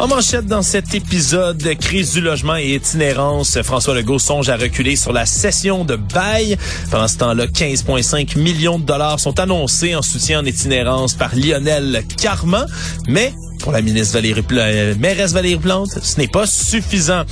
En 0.00 0.06
manchette 0.06 0.46
dans 0.46 0.62
cet 0.62 0.94
épisode, 0.94 1.60
crise 1.80 2.12
du 2.12 2.20
logement 2.20 2.54
et 2.54 2.76
itinérance, 2.76 3.60
François 3.62 3.94
Legault 3.94 4.20
songe 4.20 4.48
à 4.48 4.56
reculer 4.56 4.94
sur 4.94 5.12
la 5.12 5.26
cession 5.26 5.84
de 5.84 5.96
bail. 5.96 6.56
Pendant 6.92 7.08
ce 7.08 7.16
temps-là, 7.16 7.46
15,5 7.46 8.38
millions 8.38 8.78
de 8.78 8.84
dollars 8.84 9.18
sont 9.18 9.40
annoncés 9.40 9.96
en 9.96 10.02
soutien 10.02 10.38
en 10.38 10.44
itinérance 10.44 11.14
par 11.14 11.34
Lionel 11.34 12.04
Carman. 12.16 12.64
Mais 13.08 13.32
pour 13.58 13.72
la 13.72 13.82
ministre 13.82 14.14
Valérie 14.14 14.42
Plante, 14.42 14.98
mairesse 15.00 15.32
Valérie 15.32 15.58
Plante, 15.58 15.90
ce 16.00 16.20
n'est 16.20 16.28
pas 16.28 16.46
suffisant. 16.46 17.24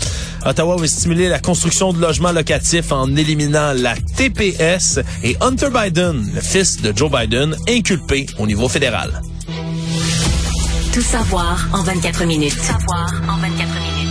Ottawa 0.44 0.76
veut 0.76 0.88
stimuler 0.88 1.28
la 1.28 1.38
construction 1.38 1.92
de 1.92 2.00
logements 2.00 2.32
locatifs 2.32 2.90
en 2.90 3.14
éliminant 3.14 3.74
la 3.74 3.94
TPS 4.16 4.98
et 5.22 5.36
Hunter 5.40 5.68
Biden, 5.72 6.28
le 6.34 6.40
fils 6.40 6.82
de 6.82 6.92
Joe 6.96 7.12
Biden, 7.12 7.54
inculpé 7.68 8.26
au 8.40 8.46
niveau 8.48 8.68
fédéral. 8.68 9.22
Tout 10.96 11.02
savoir 11.02 11.68
en 11.74 11.82
24 11.82 12.24
minutes. 12.24 12.56
Tout 12.56 12.64
savoir 12.64 13.12
en 13.28 13.36
24 13.36 13.68
minutes. 13.68 14.06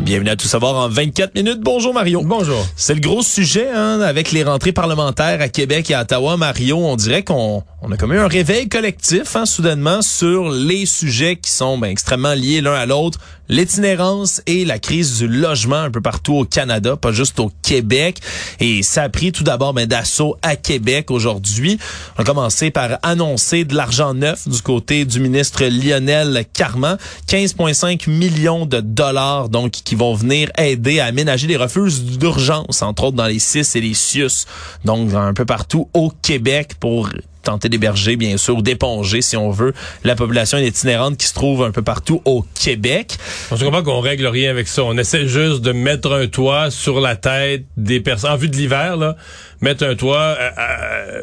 Bienvenue 0.00 0.30
à 0.30 0.36
Tout 0.36 0.46
savoir 0.46 0.76
en 0.76 0.88
24 0.88 1.34
minutes. 1.34 1.60
Bonjour 1.60 1.92
Mario. 1.92 2.22
Bonjour. 2.24 2.66
C'est 2.74 2.94
le 2.94 3.00
gros 3.00 3.20
sujet 3.20 3.68
hein, 3.68 4.00
avec 4.00 4.32
les 4.32 4.44
rentrées 4.44 4.72
parlementaires 4.72 5.42
à 5.42 5.48
Québec 5.50 5.90
et 5.90 5.94
à 5.94 6.00
Ottawa. 6.00 6.38
Mario, 6.38 6.78
on 6.78 6.96
dirait 6.96 7.22
qu'on 7.22 7.64
on 7.86 7.92
a 7.92 7.98
comme 7.98 8.14
eu 8.14 8.18
un 8.18 8.28
réveil 8.28 8.66
collectif 8.66 9.36
hein, 9.36 9.44
soudainement 9.44 10.00
sur 10.00 10.48
les 10.48 10.86
sujets 10.86 11.36
qui 11.36 11.50
sont 11.50 11.76
ben, 11.76 11.88
extrêmement 11.88 12.32
liés 12.32 12.62
l'un 12.62 12.72
à 12.72 12.86
l'autre. 12.86 13.18
L'itinérance 13.50 14.40
et 14.46 14.64
la 14.64 14.78
crise 14.78 15.18
du 15.18 15.28
logement 15.28 15.76
un 15.76 15.90
peu 15.90 16.00
partout 16.00 16.32
au 16.32 16.44
Canada, 16.46 16.96
pas 16.96 17.12
juste 17.12 17.38
au 17.40 17.52
Québec. 17.60 18.20
Et 18.58 18.82
ça 18.82 19.02
a 19.02 19.10
pris 19.10 19.32
tout 19.32 19.44
d'abord 19.44 19.74
ben, 19.74 19.86
d'assaut 19.86 20.38
à 20.40 20.56
Québec 20.56 21.10
aujourd'hui. 21.10 21.78
On 22.16 22.22
a 22.22 22.24
commencé 22.24 22.70
par 22.70 22.98
annoncer 23.02 23.64
de 23.64 23.74
l'argent 23.74 24.14
neuf 24.14 24.48
du 24.48 24.62
côté 24.62 25.04
du 25.04 25.20
ministre 25.20 25.64
Lionel 25.64 26.46
Carman. 26.54 26.96
15,5 27.28 28.08
millions 28.08 28.64
de 28.64 28.80
dollars 28.80 29.50
donc 29.50 29.72
qui 29.72 29.94
vont 29.94 30.14
venir 30.14 30.50
aider 30.56 31.00
à 31.00 31.04
aménager 31.04 31.46
les 31.46 31.58
refuges 31.58 32.00
d'urgence, 32.00 32.80
entre 32.80 33.04
autres 33.04 33.16
dans 33.16 33.26
les 33.26 33.38
CIS 33.38 33.76
et 33.76 33.82
les 33.82 33.94
CIUS. 33.94 34.46
Donc 34.86 35.12
un 35.12 35.34
peu 35.34 35.44
partout 35.44 35.90
au 35.92 36.10
Québec 36.22 36.76
pour 36.80 37.10
tenter 37.44 37.68
d'héberger, 37.68 38.16
bien 38.16 38.36
sûr, 38.36 38.56
ou 38.56 38.62
d'éponger, 38.62 39.22
si 39.22 39.36
on 39.36 39.50
veut, 39.50 39.72
la 40.02 40.16
population 40.16 40.58
itinérante 40.58 41.16
qui 41.16 41.26
se 41.26 41.34
trouve 41.34 41.62
un 41.62 41.70
peu 41.70 41.82
partout 41.82 42.22
au 42.24 42.44
Québec. 42.54 43.16
On 43.50 43.56
se 43.56 43.64
comprend 43.64 43.82
qu'on 43.82 44.00
règle 44.00 44.26
rien 44.26 44.50
avec 44.50 44.68
ça. 44.68 44.82
On 44.84 44.96
essaie 44.98 45.28
juste 45.28 45.60
de 45.60 45.72
mettre 45.72 46.12
un 46.12 46.26
toit 46.26 46.70
sur 46.70 47.00
la 47.00 47.16
tête 47.16 47.64
des 47.76 48.00
personnes. 48.00 48.32
En 48.32 48.36
vue 48.36 48.48
de 48.48 48.56
l'hiver, 48.56 48.96
là, 48.96 49.16
mettre 49.60 49.84
un 49.84 49.94
toit, 49.94 50.36
euh, 50.38 50.50
euh, 50.58 51.22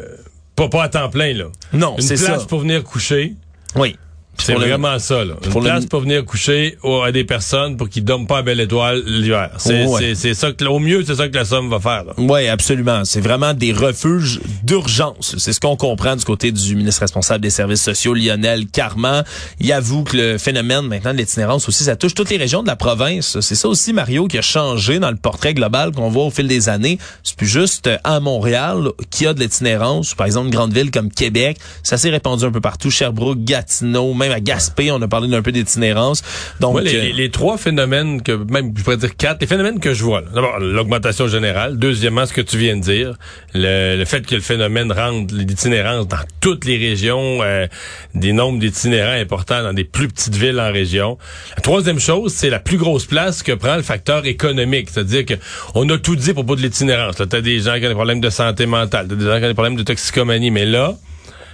pas, 0.56 0.68
pas 0.68 0.84
à 0.84 0.88
temps 0.88 1.08
plein, 1.08 1.34
là. 1.34 1.46
Non, 1.72 1.96
c'est 1.98 2.16
ça. 2.16 2.26
Une 2.26 2.32
place 2.34 2.46
pour 2.46 2.60
venir 2.60 2.82
coucher. 2.84 3.34
Oui. 3.76 3.96
C'est 4.38 4.54
vraiment 4.54 4.98
ça, 4.98 5.24
là. 5.24 5.34
Une 5.44 5.60
place 5.62 5.82
le- 5.82 5.88
pour 5.88 6.00
venir 6.00 6.24
coucher 6.24 6.76
à 7.04 7.12
des 7.12 7.22
personnes 7.24 7.76
pour 7.76 7.88
qu'ils 7.88 8.04
dorment 8.04 8.26
pas 8.26 8.38
à 8.38 8.42
belle 8.42 8.58
étoile 8.60 9.02
l'hiver. 9.06 9.50
C'est 9.58 9.84
Ouais. 9.86 10.14
ça 10.34 10.50
que, 10.52 10.64
au 10.64 10.78
mieux, 10.80 11.04
c'est 11.06 11.14
ça 11.14 11.28
que 11.28 11.34
la 11.34 11.44
Somme 11.44 11.68
va 11.70 11.78
faire. 11.78 12.04
Oui, 12.18 12.48
absolument. 12.48 13.04
C'est 13.04 13.20
vraiment 13.20 13.54
des 13.54 13.72
refuges 13.72 14.40
d'urgence. 14.64 15.36
C'est 15.38 15.52
ce 15.52 15.60
qu'on 15.60 15.76
comprend 15.76 16.16
du 16.16 16.24
côté 16.24 16.50
du 16.50 16.74
ministre 16.74 17.02
responsable 17.02 17.40
des 17.42 17.50
services 17.50 17.82
sociaux, 17.82 18.14
Lionel 18.14 18.66
Carman. 18.66 19.22
Il 19.60 19.70
avoue 19.72 20.02
que 20.02 20.16
le 20.16 20.38
phénomène 20.38 20.86
maintenant 20.88 21.12
de 21.12 21.18
l'itinérance 21.18 21.68
aussi, 21.68 21.84
ça 21.84 21.94
touche 21.94 22.14
toutes 22.14 22.30
les 22.30 22.36
régions 22.38 22.62
de 22.62 22.68
la 22.68 22.76
province. 22.76 23.38
C'est 23.40 23.54
ça 23.54 23.68
aussi, 23.68 23.92
Mario, 23.92 24.26
qui 24.26 24.38
a 24.38 24.42
changé 24.42 24.98
dans 24.98 25.10
le 25.10 25.16
portrait 25.16 25.54
global 25.54 25.92
qu'on 25.92 26.08
voit 26.08 26.24
au 26.24 26.30
fil 26.30 26.48
des 26.48 26.68
années. 26.68 26.98
C'est 27.22 27.36
plus 27.36 27.46
juste 27.46 27.86
euh, 27.86 27.98
à 28.02 28.18
Montréal 28.20 28.88
qu'il 29.10 29.26
y 29.26 29.28
a 29.28 29.34
de 29.34 29.40
l'itinérance. 29.40 30.14
Par 30.14 30.26
exemple, 30.26 30.46
une 30.48 30.54
grande 30.54 30.72
ville 30.72 30.90
comme 30.90 31.10
Québec, 31.10 31.58
ça 31.82 31.96
s'est 31.98 32.10
répandu 32.10 32.44
un 32.44 32.50
peu 32.50 32.60
partout. 32.60 32.90
Sherbrooke, 32.90 33.44
Gatineau, 33.44 34.14
même 34.22 34.32
à 34.32 34.40
Gaspé, 34.40 34.90
on 34.90 35.00
a 35.02 35.08
parlé 35.08 35.28
d'un 35.28 35.42
peu 35.42 35.52
d'itinérance. 35.52 36.22
Donc, 36.60 36.80
les, 36.80 36.94
euh, 36.94 37.02
les- 37.02 37.12
les 37.12 37.30
trois 37.30 37.56
phénomènes 37.58 38.22
que, 38.22 38.32
même, 38.32 38.72
je 38.76 38.82
pourrais 38.82 38.96
dire 38.96 39.16
quatre, 39.16 39.40
les 39.40 39.46
phénomènes 39.46 39.80
que 39.80 39.92
je 39.94 40.02
vois. 40.02 40.22
D'abord, 40.34 40.58
l'augmentation 40.58 41.28
générale. 41.28 41.78
Deuxièmement, 41.78 42.26
ce 42.26 42.32
que 42.32 42.40
tu 42.40 42.56
viens 42.58 42.76
de 42.76 42.82
dire. 42.82 43.14
Le, 43.54 43.96
le 43.96 44.04
fait 44.04 44.26
que 44.26 44.34
le 44.34 44.40
phénomène 44.40 44.90
rende 44.92 45.30
l'itinérance 45.32 46.08
dans 46.08 46.16
toutes 46.40 46.64
les 46.64 46.78
régions, 46.78 47.40
euh, 47.42 47.66
des 48.14 48.32
nombres 48.32 48.58
d'itinérants 48.58 49.20
importants 49.20 49.62
dans 49.62 49.72
des 49.72 49.84
plus 49.84 50.08
petites 50.08 50.34
villes 50.36 50.60
en 50.60 50.72
région. 50.72 51.18
La 51.56 51.62
troisième 51.62 51.98
chose, 52.00 52.32
c'est 52.32 52.50
la 52.50 52.58
plus 52.60 52.78
grosse 52.78 53.04
place 53.06 53.42
que 53.42 53.52
prend 53.52 53.76
le 53.76 53.82
facteur 53.82 54.24
économique. 54.26 54.88
C'est-à-dire 54.90 55.26
que 55.26 55.34
on 55.74 55.88
a 55.90 55.98
tout 55.98 56.16
dit 56.16 56.30
à 56.30 56.34
propos 56.34 56.56
de 56.56 56.62
l'itinérance. 56.62 57.16
Tu 57.16 57.36
as 57.36 57.40
des 57.40 57.58
gens 57.60 57.78
qui 57.78 57.84
ont 57.86 57.88
des 57.88 57.94
problèmes 57.94 58.20
de 58.20 58.30
santé 58.30 58.66
mentale, 58.66 59.06
t'as 59.08 59.14
des 59.14 59.24
gens 59.24 59.38
qui 59.38 59.44
ont 59.44 59.48
des 59.48 59.54
problèmes 59.54 59.76
de 59.76 59.82
toxicomanie, 59.82 60.50
mais 60.50 60.66
là, 60.66 60.94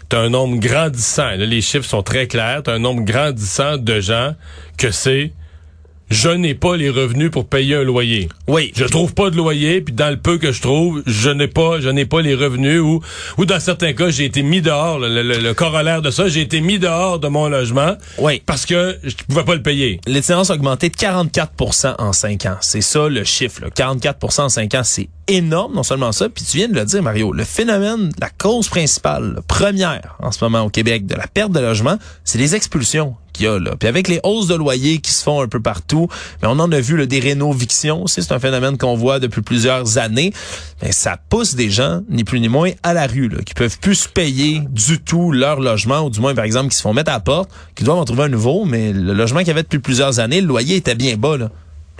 t'as 0.08 0.20
un 0.20 0.30
nombre 0.30 0.58
grandissant, 0.58 1.30
là, 1.30 1.36
les 1.36 1.60
chiffres 1.60 1.88
sont 1.88 2.02
très 2.02 2.26
clairs, 2.26 2.62
t'as 2.62 2.74
un 2.74 2.78
nombre 2.78 3.02
grandissant 3.02 3.76
de 3.76 4.00
gens 4.00 4.34
que 4.76 4.90
c'est 4.90 5.32
je 6.10 6.28
n'ai 6.30 6.54
pas 6.54 6.76
les 6.76 6.90
revenus 6.90 7.30
pour 7.30 7.46
payer 7.48 7.74
un 7.76 7.84
loyer. 7.84 8.28
oui. 8.46 8.72
Je 8.76 8.84
trouve 8.84 9.14
pas 9.14 9.30
de 9.30 9.36
loyer, 9.36 9.80
puis 9.80 9.94
dans 9.94 10.08
le 10.10 10.16
peu 10.16 10.38
que 10.38 10.52
je 10.52 10.60
trouve, 10.62 11.02
je 11.06 11.30
n'ai 11.30 11.48
pas, 11.48 11.80
je 11.80 11.88
n'ai 11.88 12.06
pas 12.06 12.20
les 12.22 12.34
revenus 12.34 12.80
ou, 12.80 13.00
ou 13.36 13.44
dans 13.44 13.60
certains 13.60 13.92
cas, 13.92 14.10
j'ai 14.10 14.24
été 14.24 14.42
mis 14.42 14.60
dehors. 14.62 14.98
Le, 14.98 15.22
le- 15.22 15.38
le 15.38 15.54
corollaire 15.54 16.00
de 16.02 16.10
ça, 16.10 16.28
j'ai 16.28 16.40
été 16.40 16.60
mis 16.60 16.78
dehors 16.78 17.18
de 17.18 17.28
mon 17.28 17.48
logement 17.48 17.96
Oui. 18.18 18.42
parce 18.46 18.64
que 18.66 18.98
je 19.02 19.14
pouvais 19.28 19.44
pas 19.44 19.54
le 19.54 19.62
payer. 19.62 20.00
L'itinérance 20.06 20.50
a 20.50 20.54
augmenté 20.54 20.88
de 20.88 20.96
44% 20.96 21.94
en 21.98 22.12
5 22.12 22.46
ans. 22.46 22.56
C'est 22.60 22.80
ça 22.80 23.08
le 23.08 23.24
chiffre. 23.24 23.62
là. 23.62 23.68
44% 23.70 24.40
en 24.42 24.48
5 24.48 24.74
ans, 24.74 24.82
c'est 24.84 25.08
énorme, 25.26 25.74
non 25.74 25.82
seulement 25.82 26.12
ça, 26.12 26.28
puis 26.30 26.42
tu 26.44 26.56
viens 26.56 26.68
de 26.68 26.74
le 26.74 26.84
dire, 26.86 27.02
Mario, 27.02 27.32
le 27.34 27.44
phénomène, 27.44 28.10
la 28.18 28.30
cause 28.30 28.68
principale, 28.68 29.34
la 29.36 29.42
première 29.42 30.16
en 30.20 30.32
ce 30.32 30.42
moment 30.42 30.62
au 30.62 30.70
Québec 30.70 31.04
de 31.06 31.14
la 31.14 31.26
perte 31.26 31.52
de 31.52 31.60
logement, 31.60 31.98
c'est 32.24 32.38
les 32.38 32.54
expulsions 32.54 33.14
Puis 33.38 33.88
avec 33.88 34.08
les 34.08 34.20
hausses 34.24 34.48
de 34.48 34.54
loyers 34.54 34.98
qui 34.98 35.12
se 35.12 35.22
font 35.22 35.40
un 35.40 35.48
peu 35.48 35.60
partout, 35.60 36.08
mais 36.42 36.48
on 36.48 36.58
en 36.58 36.70
a 36.72 36.80
vu 36.80 36.96
le 36.96 37.06
des 37.06 37.20
rénovictions. 37.20 38.06
C'est 38.06 38.32
un 38.32 38.38
phénomène 38.38 38.76
qu'on 38.76 38.96
voit 38.96 39.20
depuis 39.20 39.42
plusieurs 39.42 39.98
années, 39.98 40.32
mais 40.82 40.92
ça 40.92 41.18
pousse 41.28 41.54
des 41.54 41.70
gens, 41.70 42.02
ni 42.08 42.24
plus 42.24 42.40
ni 42.40 42.48
moins, 42.48 42.70
à 42.82 42.92
la 42.92 43.06
rue, 43.06 43.28
là, 43.28 43.38
qui 43.44 43.54
peuvent 43.54 43.78
plus 43.78 43.94
se 43.94 44.08
payer 44.08 44.62
du 44.70 45.00
tout 45.00 45.32
leur 45.32 45.60
logement, 45.60 46.00
ou 46.00 46.10
du 46.10 46.20
moins, 46.20 46.34
par 46.34 46.44
exemple, 46.44 46.70
qui 46.70 46.76
se 46.76 46.82
font 46.82 46.94
mettre 46.94 47.10
à 47.10 47.14
la 47.14 47.20
porte, 47.20 47.50
qui 47.74 47.84
doivent 47.84 47.98
en 47.98 48.04
trouver 48.04 48.24
un 48.24 48.28
nouveau, 48.28 48.64
mais 48.64 48.92
le 48.92 49.12
logement 49.12 49.40
qu'il 49.40 49.48
y 49.48 49.52
avait 49.52 49.62
depuis 49.62 49.78
plusieurs 49.78 50.20
années, 50.20 50.40
le 50.40 50.46
loyer 50.46 50.76
était 50.76 50.94
bien 50.94 51.16
bas, 51.16 51.36
là. 51.36 51.50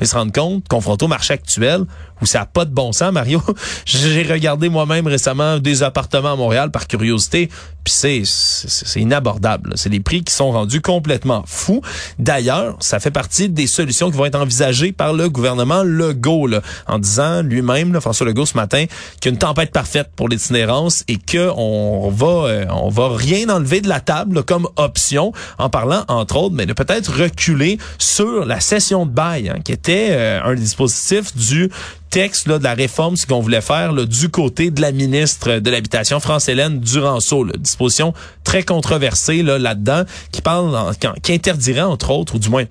Ils 0.01 0.07
se 0.07 0.15
rendent 0.15 0.33
compte, 0.33 0.69
confrontés 0.69 1.07
au 1.07 1.09
marché 1.09 1.35
actuel, 1.35 1.85
où 2.21 2.27
ça 2.27 2.41
n'a 2.41 2.47
pas 2.47 2.65
de 2.65 2.73
bon 2.73 2.93
sens, 2.93 3.13
Mario. 3.13 3.43
J'ai 3.85 4.23
regardé 4.23 4.69
moi-même 4.69 5.07
récemment 5.07 5.59
des 5.59 5.83
appartements 5.83 6.33
à 6.33 6.37
Montréal 6.37 6.71
par 6.71 6.87
curiosité, 6.87 7.49
puis 7.85 7.95
c'est 7.95 8.23
c'est 8.25 9.01
inabordable. 9.01 9.73
C'est 9.77 9.91
des 9.91 10.01
prix 10.01 10.23
qui 10.23 10.33
sont 10.33 10.51
rendus 10.51 10.81
complètement 10.81 11.45
fous. 11.47 11.81
D'ailleurs, 12.19 12.77
ça 12.81 13.01
fait 13.01 13.11
partie 13.11 13.49
des 13.49 13.67
solutions 13.67 14.11
qui 14.11 14.17
vont 14.17 14.27
être 14.27 14.41
envisagées 14.41 14.93
par 14.93 15.13
le 15.13 15.29
gouvernement 15.29 15.83
Legault, 15.83 16.47
là, 16.47 16.61
en 16.87 16.99
disant 16.99 17.43
lui-même, 17.43 18.01
François 18.01 18.27
Legault 18.27 18.47
ce 18.47 18.57
matin, 18.57 18.85
qu'il 19.21 19.31
y 19.31 19.33
a 19.33 19.33
une 19.33 19.39
tempête 19.39 19.73
parfaite 19.73 20.11
pour 20.17 20.29
l'itinérance 20.29 21.05
et 21.09 21.17
que 21.17 21.51
on 21.57 22.11
va 22.11 22.27
euh, 22.27 22.67
on 22.71 22.89
va 22.89 23.11
rien 23.15 23.49
enlever 23.49 23.81
de 23.81 23.89
la 23.89 24.01
table 24.01 24.37
là, 24.37 24.43
comme 24.43 24.69
option, 24.77 25.33
en 25.59 25.71
parlant 25.71 26.05
entre 26.09 26.37
autres, 26.37 26.55
mais 26.55 26.67
de 26.67 26.73
peut-être 26.73 27.23
reculer 27.23 27.79
sur 27.99 28.45
la 28.45 28.61
session 28.61 29.07
de 29.07 29.11
bail, 29.11 29.49
hein, 29.49 29.59
qui 29.65 29.73
était 29.73 30.09
euh, 30.11 30.41
un 30.45 30.55
dispositif 30.55 31.37
du 31.37 31.71
texte 32.11 32.47
là, 32.47 32.59
de 32.59 32.65
la 32.65 32.75
réforme 32.75 33.17
ce 33.17 33.27
qu'on 33.27 33.41
voulait 33.41 33.61
faire 33.61 33.93
là, 33.93 34.05
du 34.05 34.29
côté 34.29 34.71
de 34.71 34.81
la 34.81 34.93
ministre 34.93 35.59
de 35.59 35.71
l'Habitation, 35.71 36.21
France-Hélène 36.21 36.81
Duranceau. 36.81 37.45
Là, 37.45 37.53
disposition 37.59 38.15
très 38.45 38.63
controversée 38.63 39.43
là, 39.43 39.59
là-dedans 39.59 40.05
qui 40.33 40.43
parle, 40.43 40.93
qui 41.23 41.33
interdirait 41.33 41.83
entre 41.83 42.11
autres, 42.11 42.37
ou 42.37 42.39
du 42.39 42.49
moins 42.49 42.65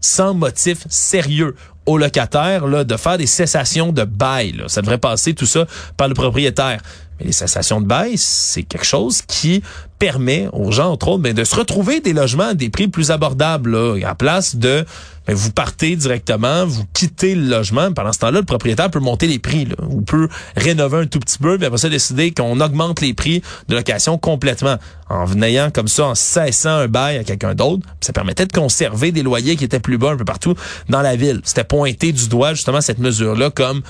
sans 0.00 0.34
motif 0.34 0.86
sérieux 0.88 1.54
aux 1.86 1.98
locataires 1.98 2.66
là, 2.66 2.84
de 2.84 2.96
faire 2.96 3.18
des 3.18 3.26
cessations 3.26 3.92
de 3.92 4.04
bail. 4.04 4.52
Là. 4.52 4.68
Ça 4.68 4.82
devrait 4.82 4.98
passer 4.98 5.34
tout 5.34 5.46
ça 5.46 5.66
par 5.96 6.08
le 6.08 6.14
propriétaire. 6.14 6.80
Les 7.20 7.32
cessations 7.32 7.80
de 7.80 7.86
bail, 7.86 8.16
c'est 8.16 8.62
quelque 8.62 8.86
chose 8.86 9.22
qui 9.22 9.62
permet 9.98 10.48
aux 10.52 10.72
gens, 10.72 10.92
entre 10.92 11.08
autres, 11.08 11.22
ben, 11.22 11.34
de 11.34 11.44
se 11.44 11.54
retrouver 11.54 12.00
des 12.00 12.14
logements 12.14 12.48
à 12.48 12.54
des 12.54 12.70
prix 12.70 12.88
plus 12.88 13.10
abordables, 13.10 13.70
là, 13.70 14.08
à 14.08 14.14
place 14.14 14.56
de 14.56 14.84
ben, 15.26 15.36
vous 15.36 15.52
partez 15.52 15.94
directement, 15.96 16.64
vous 16.64 16.84
quittez 16.94 17.34
le 17.34 17.42
logement. 17.42 17.92
Pendant 17.92 18.12
ce 18.12 18.18
temps-là, 18.20 18.40
le 18.40 18.46
propriétaire 18.46 18.90
peut 18.90 19.00
monter 19.00 19.26
les 19.26 19.38
prix, 19.38 19.66
là, 19.66 19.76
ou 19.86 20.00
peut 20.00 20.28
rénover 20.56 20.98
un 20.98 21.06
tout 21.06 21.20
petit 21.20 21.38
peu, 21.38 21.58
puis 21.58 21.66
après 21.66 21.78
ça 21.78 21.90
décider 21.90 22.32
qu'on 22.32 22.58
augmente 22.60 23.02
les 23.02 23.12
prix 23.12 23.42
de 23.68 23.76
location 23.76 24.16
complètement 24.16 24.76
en 25.10 25.42
ayant 25.42 25.70
comme 25.70 25.88
ça, 25.88 26.06
en 26.06 26.14
cessant 26.14 26.70
un 26.70 26.88
bail 26.88 27.18
à 27.18 27.24
quelqu'un 27.24 27.54
d'autre. 27.54 27.86
Ça 28.00 28.12
permettait 28.12 28.46
de 28.46 28.52
conserver 28.52 29.12
des 29.12 29.22
loyers 29.22 29.56
qui 29.56 29.64
étaient 29.64 29.80
plus 29.80 29.98
bas 29.98 30.12
un 30.12 30.16
peu 30.16 30.24
partout 30.24 30.54
dans 30.88 31.02
la 31.02 31.16
ville. 31.16 31.40
C'était 31.44 31.64
pointé 31.64 32.12
du 32.12 32.28
doigt 32.28 32.54
justement 32.54 32.80
cette 32.80 32.98
mesure-là 32.98 33.50
comme 33.50 33.82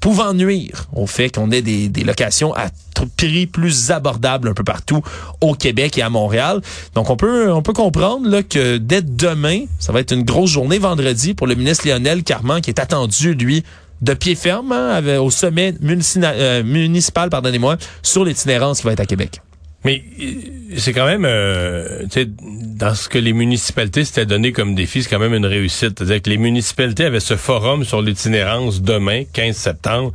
pouvant 0.00 0.34
nuire 0.34 0.86
au 0.92 1.06
fait 1.06 1.30
qu'on 1.30 1.50
ait 1.50 1.62
des, 1.62 1.88
des 1.88 2.04
locations 2.04 2.54
à 2.54 2.68
prix 3.16 3.46
plus 3.46 3.90
abordables 3.90 4.48
un 4.48 4.54
peu 4.54 4.64
partout 4.64 5.02
au 5.40 5.54
Québec 5.54 5.98
et 5.98 6.02
à 6.02 6.10
Montréal. 6.10 6.60
Donc 6.94 7.10
on 7.10 7.16
peut 7.16 7.52
on 7.52 7.62
peut 7.62 7.72
comprendre 7.72 8.28
là, 8.28 8.42
que 8.42 8.78
dès 8.78 9.02
demain, 9.02 9.64
ça 9.78 9.92
va 9.92 10.00
être 10.00 10.12
une 10.12 10.24
grosse 10.24 10.50
journée 10.50 10.78
vendredi 10.78 11.34
pour 11.34 11.46
le 11.46 11.54
ministre 11.54 11.86
Lionel 11.86 12.22
Carman 12.22 12.60
qui 12.60 12.70
est 12.70 12.80
attendu 12.80 13.34
lui 13.34 13.64
de 14.02 14.14
pied 14.14 14.34
ferme 14.34 14.72
hein, 14.72 15.18
au 15.18 15.30
sommet 15.30 15.74
euh, 15.82 16.62
municipal, 16.62 17.30
pardonnez-moi, 17.30 17.76
sur 18.02 18.24
l'itinérance 18.24 18.80
qui 18.80 18.86
va 18.86 18.92
être 18.92 19.00
à 19.00 19.06
Québec. 19.06 19.40
Mais 19.84 20.02
euh, 20.20 20.32
c'est 20.76 20.92
quand 20.92 21.06
même, 21.06 21.24
euh, 21.26 22.06
dans 22.42 22.94
ce 22.94 23.08
que 23.08 23.18
les 23.18 23.32
municipalités 23.32 24.04
s'étaient 24.04 24.26
donné 24.26 24.52
comme 24.52 24.74
défi, 24.74 25.02
c'est 25.02 25.10
quand 25.10 25.18
même 25.18 25.34
une 25.34 25.46
réussite. 25.46 25.98
C'est-à-dire 25.98 26.22
que 26.22 26.30
les 26.30 26.38
municipalités 26.38 27.04
avaient 27.04 27.20
ce 27.20 27.36
forum 27.36 27.84
sur 27.84 28.00
l'itinérance 28.00 28.80
demain, 28.80 29.24
15 29.32 29.54
septembre, 29.54 30.12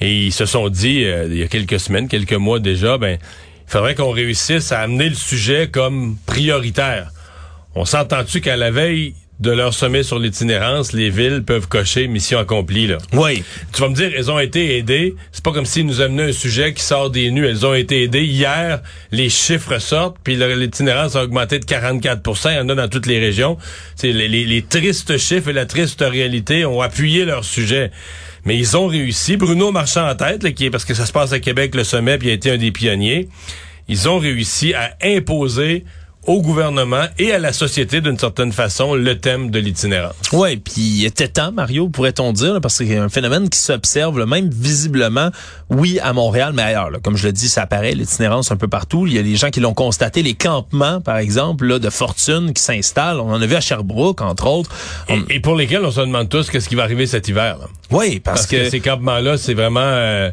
et 0.00 0.26
ils 0.26 0.32
se 0.32 0.46
sont 0.46 0.68
dit, 0.68 1.04
euh, 1.04 1.26
il 1.30 1.38
y 1.38 1.42
a 1.42 1.48
quelques 1.48 1.80
semaines, 1.80 2.06
quelques 2.06 2.34
mois 2.34 2.60
déjà, 2.60 2.98
ben, 2.98 3.18
il 3.66 3.70
faudrait 3.70 3.94
qu'on 3.94 4.10
réussisse 4.10 4.72
à 4.72 4.80
amener 4.80 5.08
le 5.08 5.14
sujet 5.14 5.68
comme 5.70 6.16
prioritaire. 6.26 7.10
On 7.74 7.84
s'entend-tu 7.84 8.40
qu'à 8.40 8.56
la 8.56 8.70
veille 8.70 9.14
de 9.40 9.52
leur 9.52 9.72
sommet 9.72 10.02
sur 10.02 10.18
l'itinérance, 10.18 10.92
les 10.92 11.10
villes 11.10 11.44
peuvent 11.44 11.68
cocher 11.68 12.08
mission 12.08 12.38
accomplie. 12.38 12.88
Là. 12.88 12.98
Oui. 13.12 13.44
Tu 13.72 13.80
vas 13.80 13.88
me 13.88 13.94
dire, 13.94 14.10
elles 14.16 14.30
ont 14.30 14.38
été 14.38 14.78
aidées. 14.78 15.14
C'est 15.30 15.44
pas 15.44 15.52
comme 15.52 15.64
s'ils 15.64 15.86
nous 15.86 16.00
amenaient 16.00 16.30
un 16.30 16.32
sujet 16.32 16.72
qui 16.74 16.82
sort 16.82 17.10
des 17.10 17.30
nues. 17.30 17.46
Elles 17.46 17.64
ont 17.64 17.74
été 17.74 18.02
aidées. 18.02 18.24
Hier, 18.24 18.82
les 19.12 19.28
chiffres 19.28 19.78
sortent, 19.78 20.16
puis 20.24 20.36
l'itinérance 20.36 21.14
a 21.14 21.22
augmenté 21.22 21.60
de 21.60 21.64
44 21.64 22.20
Il 22.46 22.56
y 22.56 22.58
en 22.58 22.68
a 22.68 22.74
dans 22.74 22.88
toutes 22.88 23.06
les 23.06 23.20
régions. 23.20 23.58
Les, 24.02 24.12
les, 24.12 24.44
les 24.44 24.62
tristes 24.62 25.16
chiffres 25.18 25.50
et 25.50 25.52
la 25.52 25.66
triste 25.66 26.00
réalité 26.00 26.64
ont 26.64 26.80
appuyé 26.80 27.24
leur 27.24 27.44
sujet. 27.44 27.92
Mais 28.44 28.56
ils 28.56 28.76
ont 28.76 28.86
réussi. 28.86 29.36
Bruno 29.36 29.70
Marchand 29.70 30.08
en 30.08 30.14
tête, 30.16 30.52
qui 30.54 30.64
est 30.64 30.70
parce 30.70 30.84
que 30.84 30.94
ça 30.94 31.06
se 31.06 31.12
passe 31.12 31.32
à 31.32 31.38
Québec, 31.38 31.74
le 31.76 31.84
sommet, 31.84 32.18
puis 32.18 32.28
il 32.28 32.30
a 32.32 32.34
été 32.34 32.50
un 32.50 32.56
des 32.58 32.72
pionniers. 32.72 33.28
Ils 33.88 34.08
ont 34.08 34.18
réussi 34.18 34.74
à 34.74 34.96
imposer 35.02 35.84
au 36.26 36.42
gouvernement 36.42 37.04
et 37.18 37.32
à 37.32 37.38
la 37.38 37.52
société 37.52 38.00
d'une 38.00 38.18
certaine 38.18 38.52
façon 38.52 38.94
le 38.94 39.18
thème 39.18 39.50
de 39.50 39.58
l'itinérance. 39.58 40.14
Oui, 40.32 40.56
puis 40.56 40.74
il 40.80 41.04
était 41.06 41.28
temps, 41.28 41.52
Mario, 41.52 41.88
pourrait-on 41.88 42.32
dire, 42.32 42.60
parce 42.60 42.78
que 42.78 42.86
c'est 42.86 42.96
un 42.96 43.08
phénomène 43.08 43.48
qui 43.48 43.58
s'observe 43.58 44.24
même 44.26 44.50
visiblement, 44.50 45.30
oui, 45.70 45.98
à 46.02 46.12
Montréal, 46.12 46.52
mais 46.54 46.62
ailleurs. 46.62 46.90
Comme 47.02 47.16
je 47.16 47.26
le 47.26 47.32
dis, 47.32 47.48
ça 47.48 47.62
apparaît, 47.62 47.92
l'itinérance 47.92 48.52
un 48.52 48.56
peu 48.56 48.68
partout. 48.68 49.06
Il 49.06 49.14
y 49.14 49.18
a 49.18 49.22
des 49.22 49.36
gens 49.36 49.50
qui 49.50 49.60
l'ont 49.60 49.74
constaté, 49.74 50.22
les 50.22 50.34
campements, 50.34 51.00
par 51.00 51.16
exemple, 51.16 51.66
là, 51.66 51.78
de 51.78 51.90
fortune 51.90 52.52
qui 52.52 52.62
s'installent. 52.62 53.20
On 53.20 53.32
en 53.32 53.40
a 53.40 53.46
vu 53.46 53.54
à 53.54 53.60
Sherbrooke, 53.60 54.20
entre 54.20 54.46
autres. 54.46 54.70
Et, 55.30 55.40
pour 55.40 55.56
lesquels 55.56 55.84
on 55.84 55.90
se 55.90 56.00
demande 56.00 56.28
tous 56.28 56.50
qu'est-ce 56.50 56.68
qui 56.68 56.74
va 56.74 56.82
arriver 56.82 57.06
cet 57.06 57.28
hiver. 57.28 57.56
Oui, 57.90 58.20
parce, 58.20 58.46
que... 58.46 58.68
ces 58.68 58.80
campements-là, 58.80 59.38
c'est 59.38 59.54
vraiment... 59.54 59.80
Euh, 59.80 60.30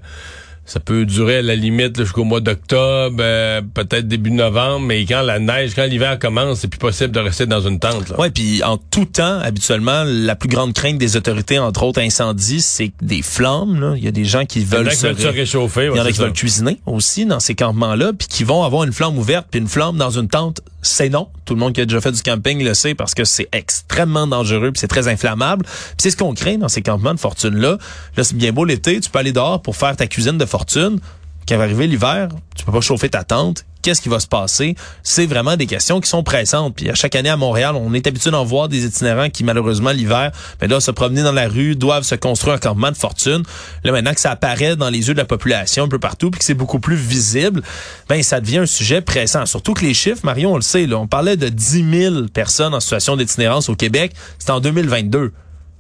ça 0.66 0.80
peut 0.80 1.06
durer 1.06 1.38
à 1.38 1.42
la 1.44 1.56
limite 1.56 1.98
jusqu'au 1.98 2.24
mois 2.24 2.42
d'octobre, 2.42 3.18
euh, 3.20 3.62
peut-être 3.74 4.08
début 4.08 4.32
novembre, 4.32 4.86
mais 4.88 5.06
quand 5.06 5.22
la 5.22 5.38
neige, 5.38 5.74
quand 5.76 5.86
l'hiver 5.86 6.18
commence, 6.18 6.60
c'est 6.60 6.68
plus 6.68 6.80
possible 6.80 7.12
de 7.12 7.20
rester 7.20 7.46
dans 7.46 7.62
une 7.62 7.80
tente. 7.80 8.14
Oui, 8.18 8.32
puis 8.32 8.64
en 8.64 8.78
tout 8.78 9.06
temps, 9.06 9.40
habituellement, 9.40 10.04
la 10.06 10.36
plus 10.36 10.50
grande 10.50 10.74
crainte 10.74 10.98
des 10.98 11.18
autorités, 11.18 11.60
entre 11.60 11.84
autres 11.84 12.02
incendies, 12.02 12.62
c'est 12.62 12.92
des 13.02 13.22
flammes. 13.22 13.94
Il 13.98 14.04
y 14.04 14.08
a 14.08 14.12
des 14.12 14.26
gens 14.26 14.46
qui 14.46 14.64
veulent, 14.66 14.92
se, 14.92 15.06
réchauffer. 15.28 15.90
Il 15.94 15.98
y 15.98 16.02
en 16.02 16.06
a 16.06 16.12
qui 16.12 16.20
veulent 16.20 16.34
cuisiner 16.34 16.80
aussi 16.88 17.28
dans 17.28 17.40
ces 17.40 17.54
campements-là, 17.54 18.14
puis 18.18 18.28
qui 18.28 18.44
vont 18.44 18.64
avoir 18.64 18.84
une 18.84 18.94
flamme 18.94 19.18
ouverte, 19.18 19.48
puis 19.52 19.60
une 19.60 19.68
flamme 19.68 19.98
dans 19.98 20.10
une 20.10 20.28
tente. 20.28 20.62
C'est 20.86 21.10
non. 21.10 21.30
Tout 21.46 21.56
le 21.56 21.60
monde 21.60 21.74
qui 21.74 21.82
a 21.82 21.86
déjà 21.86 22.00
fait 22.00 22.12
du 22.12 22.22
camping 22.22 22.64
le 22.64 22.76
sait 22.76 22.94
parce 22.94 23.16
que 23.16 23.24
c'est 23.24 23.50
extrêmement 23.52 24.28
dangereux, 24.28 24.72
puis 24.72 24.80
c'est 24.80 24.88
très 24.88 25.08
inflammable. 25.08 25.66
C'est 25.98 26.12
ce 26.12 26.18
qu'on 26.18 26.36
craint 26.36 26.60
dans 26.60 26.68
ces 26.68 26.84
campements 26.84 27.16
de 27.16 27.20
fortune-là. 27.20 27.78
Là, 28.16 28.24
c'est 28.24 28.38
bien 28.38 28.54
beau 28.54 28.66
l'été, 28.66 29.00
tu 29.00 29.10
peux 29.10 29.18
aller 29.18 29.32
dehors 29.32 29.62
pour 29.64 29.76
faire 29.76 29.96
ta 29.96 30.06
cuisine 30.06 30.38
de 30.38 30.46
fortune, 30.46 31.00
quand 31.48 31.58
va 31.58 31.64
arriver 31.64 31.88
l'hiver, 31.88 32.30
tu 32.56 32.66
peux 32.66 32.72
pas 32.72 32.82
chauffer 32.82 33.10
ta 33.10 33.24
tente. 33.24 33.66
Qu'est-ce 33.82 34.02
qui 34.02 34.10
va 34.10 34.20
se 34.20 34.26
passer? 34.26 34.76
C'est 35.04 35.28
vraiment 35.28 35.58
des 35.58 35.68
questions 35.68 36.02
qui 36.02 36.10
sont 36.10 36.24
pressantes. 36.24 36.76
Puis 36.76 36.90
à 36.90 36.96
chaque 36.96 37.16
année 37.16 37.30
à 37.30 37.38
Montréal, 37.38 37.76
on 37.76 37.94
est 37.94 38.08
habitué 38.08 38.32
d'en 38.32 38.44
voir 38.44 38.68
des 38.68 38.84
itinérants 38.84 39.30
qui, 39.30 39.44
malheureusement, 39.44 39.92
l'hiver, 39.92 40.32
mais 40.60 40.68
là, 40.68 40.80
se 40.80 40.90
promener 40.90 41.22
dans 41.22 41.32
la 41.32 41.48
rue, 41.48 41.76
doivent 41.76 42.04
se 42.04 42.16
construire 42.16 42.56
un 42.56 42.58
campement 42.58 42.90
de 42.90 42.98
fortune. 42.98 43.44
Là, 43.84 43.92
maintenant 43.92 44.16
que 44.16 44.20
ça 44.20 44.32
apparaît 44.32 44.76
dans 44.76 44.90
les 44.90 45.08
yeux 45.08 45.14
de 45.14 45.20
la 45.20 45.26
population 45.26 45.84
un 45.84 45.88
peu 45.88 46.00
partout, 46.00 46.32
puis 46.32 46.40
que 46.40 46.46
c'est 46.46 46.56
beaucoup 46.56 46.80
plus 46.80 46.96
visible, 46.96 47.62
ben 48.10 48.24
ça 48.24 48.42
devient 48.42 48.60
un 48.60 48.66
sujet 48.66 49.02
pressant. 49.02 49.46
Surtout 49.46 49.76
que 49.76 49.86
les 49.86 49.94
chiffres, 49.94 50.22
Marion, 50.24 50.54
on 50.54 50.56
le 50.56 50.64
sait, 50.64 50.88
là, 50.88 50.98
on 50.98 51.06
parlait 51.06 51.38
de 51.38 51.50
10 51.50 51.92
000 51.92 52.16
personnes 52.34 52.74
en 52.74 52.80
situation 52.80 53.18
d'itinérance 53.18 53.70
au 53.70 53.76
Québec. 53.76 54.14
C'est 54.40 54.50
en 54.50 54.62
2022. 54.62 55.32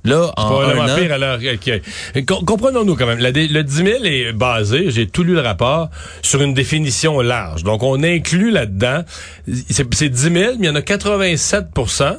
Là, 0.05 0.31
en 0.37 0.59
un 0.61 0.95
pire 0.95 1.11
alors, 1.11 1.37
Comprenons-nous 2.45 2.95
quand 2.95 3.05
même. 3.05 3.19
le 3.19 3.61
10 3.63 3.75
000 3.75 3.87
est 4.03 4.33
basé, 4.33 4.91
j'ai 4.91 5.07
tout 5.07 5.23
lu 5.23 5.33
le 5.33 5.41
rapport, 5.41 5.89
sur 6.21 6.41
une 6.41 6.53
définition 6.53 7.19
large. 7.21 7.63
Donc, 7.63 7.83
on 7.83 8.03
inclut 8.03 8.51
là-dedans, 8.51 9.03
c'est 9.69 10.09
10 10.09 10.21
000, 10.21 10.33
mais 10.33 10.49
il 10.59 10.65
y 10.65 10.69
en 10.69 10.75
a 10.75 10.81
87% 10.81 12.17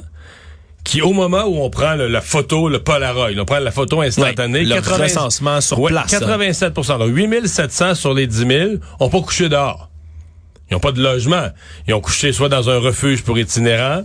qui, 0.83 1.01
au 1.01 1.11
moment 1.11 1.43
où 1.43 1.61
on 1.61 1.69
prend 1.69 1.95
la 1.95 2.21
photo, 2.21 2.69
le 2.69 2.79
Polaroid, 2.79 3.29
on 3.37 3.45
prend 3.45 3.59
la 3.59 3.71
photo 3.71 4.01
instantanée, 4.01 4.63
le 4.63 4.75
80, 4.75 5.03
recensement 5.03 5.59
sur 5.61 5.83
place. 5.85 6.11
87 6.11 6.73
Donc, 6.73 7.09
8 7.09 7.47
700 7.47 7.95
sur 7.95 8.13
les 8.13 8.25
10 8.25 8.37
000 8.47 8.69
ont 8.99 9.09
pas 9.09 9.21
couché 9.21 9.49
dehors. 9.49 9.89
Ils 10.69 10.73
n'ont 10.73 10.79
pas 10.79 10.91
de 10.91 11.01
logement. 11.01 11.47
Ils 11.87 11.93
ont 11.93 12.01
couché 12.01 12.33
soit 12.33 12.49
dans 12.49 12.69
un 12.69 12.79
refuge 12.79 13.23
pour 13.23 13.37
itinérants. 13.39 14.03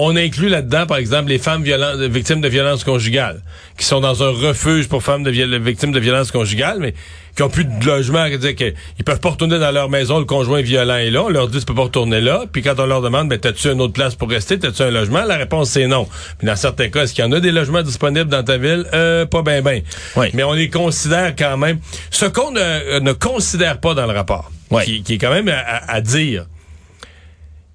On 0.00 0.14
inclut 0.14 0.48
là-dedans, 0.48 0.86
par 0.86 0.98
exemple, 0.98 1.28
les 1.28 1.38
femmes 1.38 1.64
violentes, 1.64 1.98
victimes 2.00 2.40
de 2.40 2.48
violences 2.48 2.84
conjugales, 2.84 3.42
qui 3.76 3.84
sont 3.84 4.00
dans 4.00 4.22
un 4.22 4.30
refuge 4.30 4.88
pour 4.88 5.02
femmes 5.02 5.24
de 5.24 5.30
victimes 5.58 5.90
de 5.90 5.98
violences 5.98 6.30
conjugales, 6.30 6.78
mais 6.78 6.94
qui 7.34 7.42
ont 7.42 7.48
plus 7.48 7.64
de 7.64 7.84
logement, 7.84 8.28
dire 8.28 8.54
qu'ils 8.54 8.74
peuvent 9.04 9.18
pas 9.18 9.30
retourner 9.30 9.58
dans 9.58 9.72
leur 9.72 9.88
maison, 9.90 10.20
le 10.20 10.24
conjoint 10.24 10.60
violent 10.60 10.96
est 10.96 11.10
là. 11.10 11.24
On 11.24 11.28
leur 11.28 11.48
dit, 11.48 11.58
tu 11.58 11.64
peux 11.64 11.74
pas 11.74 11.82
retourner 11.82 12.20
là. 12.20 12.44
Puis 12.50 12.62
quand 12.62 12.78
on 12.78 12.86
leur 12.86 13.02
demande, 13.02 13.28
ben, 13.28 13.38
t'as-tu 13.38 13.68
une 13.68 13.80
autre 13.80 13.92
place 13.92 14.14
pour 14.14 14.28
rester? 14.28 14.58
T'as-tu 14.58 14.82
un 14.82 14.90
logement? 14.90 15.24
La 15.24 15.36
réponse, 15.36 15.70
c'est 15.70 15.88
non. 15.88 16.08
Puis 16.38 16.46
dans 16.46 16.56
certains 16.56 16.90
cas, 16.90 17.02
est-ce 17.02 17.14
qu'il 17.14 17.24
y 17.24 17.26
en 17.28 17.32
a 17.32 17.40
des 17.40 17.52
logements 17.52 17.82
disponibles 17.82 18.28
dans 18.28 18.44
ta 18.44 18.56
ville? 18.56 18.86
Euh, 18.92 19.26
pas 19.26 19.42
ben 19.42 19.62
ben. 19.62 19.82
Oui. 20.16 20.26
Mais 20.34 20.44
on 20.44 20.52
les 20.52 20.70
considère 20.70 21.34
quand 21.36 21.56
même. 21.56 21.78
Ce 22.10 22.26
qu'on 22.26 22.52
ne 22.52 23.12
considère 23.12 23.78
pas 23.78 23.94
dans 23.94 24.06
le 24.06 24.12
rapport, 24.12 24.50
qui, 24.84 25.04
est 25.08 25.18
quand 25.18 25.32
même 25.32 25.48
à, 25.48 26.00
dire. 26.00 26.46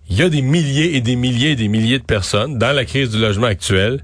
Il 0.10 0.18
y 0.18 0.22
a 0.22 0.30
des 0.30 0.42
milliers 0.42 0.96
et 0.96 1.02
des 1.02 1.16
milliers 1.16 1.52
et 1.52 1.56
des 1.56 1.68
milliers 1.68 2.00
de 2.00 2.04
personnes 2.04 2.58
dans 2.58 2.74
la 2.74 2.86
crise 2.86 3.10
du 3.10 3.20
logement 3.20 3.48
actuel 3.48 4.04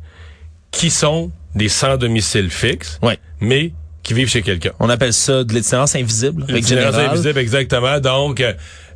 qui 0.71 0.89
sont 0.89 1.31
des 1.55 1.69
sans 1.69 1.97
domicile 1.97 2.49
fixe, 2.49 2.99
mais 3.41 3.73
qui 4.03 4.13
vivent 4.13 4.29
chez 4.29 4.41
quelqu'un. 4.41 4.71
On 4.79 4.89
appelle 4.89 5.13
ça 5.13 5.43
de 5.43 5.53
l'itinérance 5.53 5.95
invisible. 5.95 6.45
L'itinérance 6.47 6.95
invisible, 6.95 7.39
exactement. 7.39 7.99
Donc, 7.99 8.43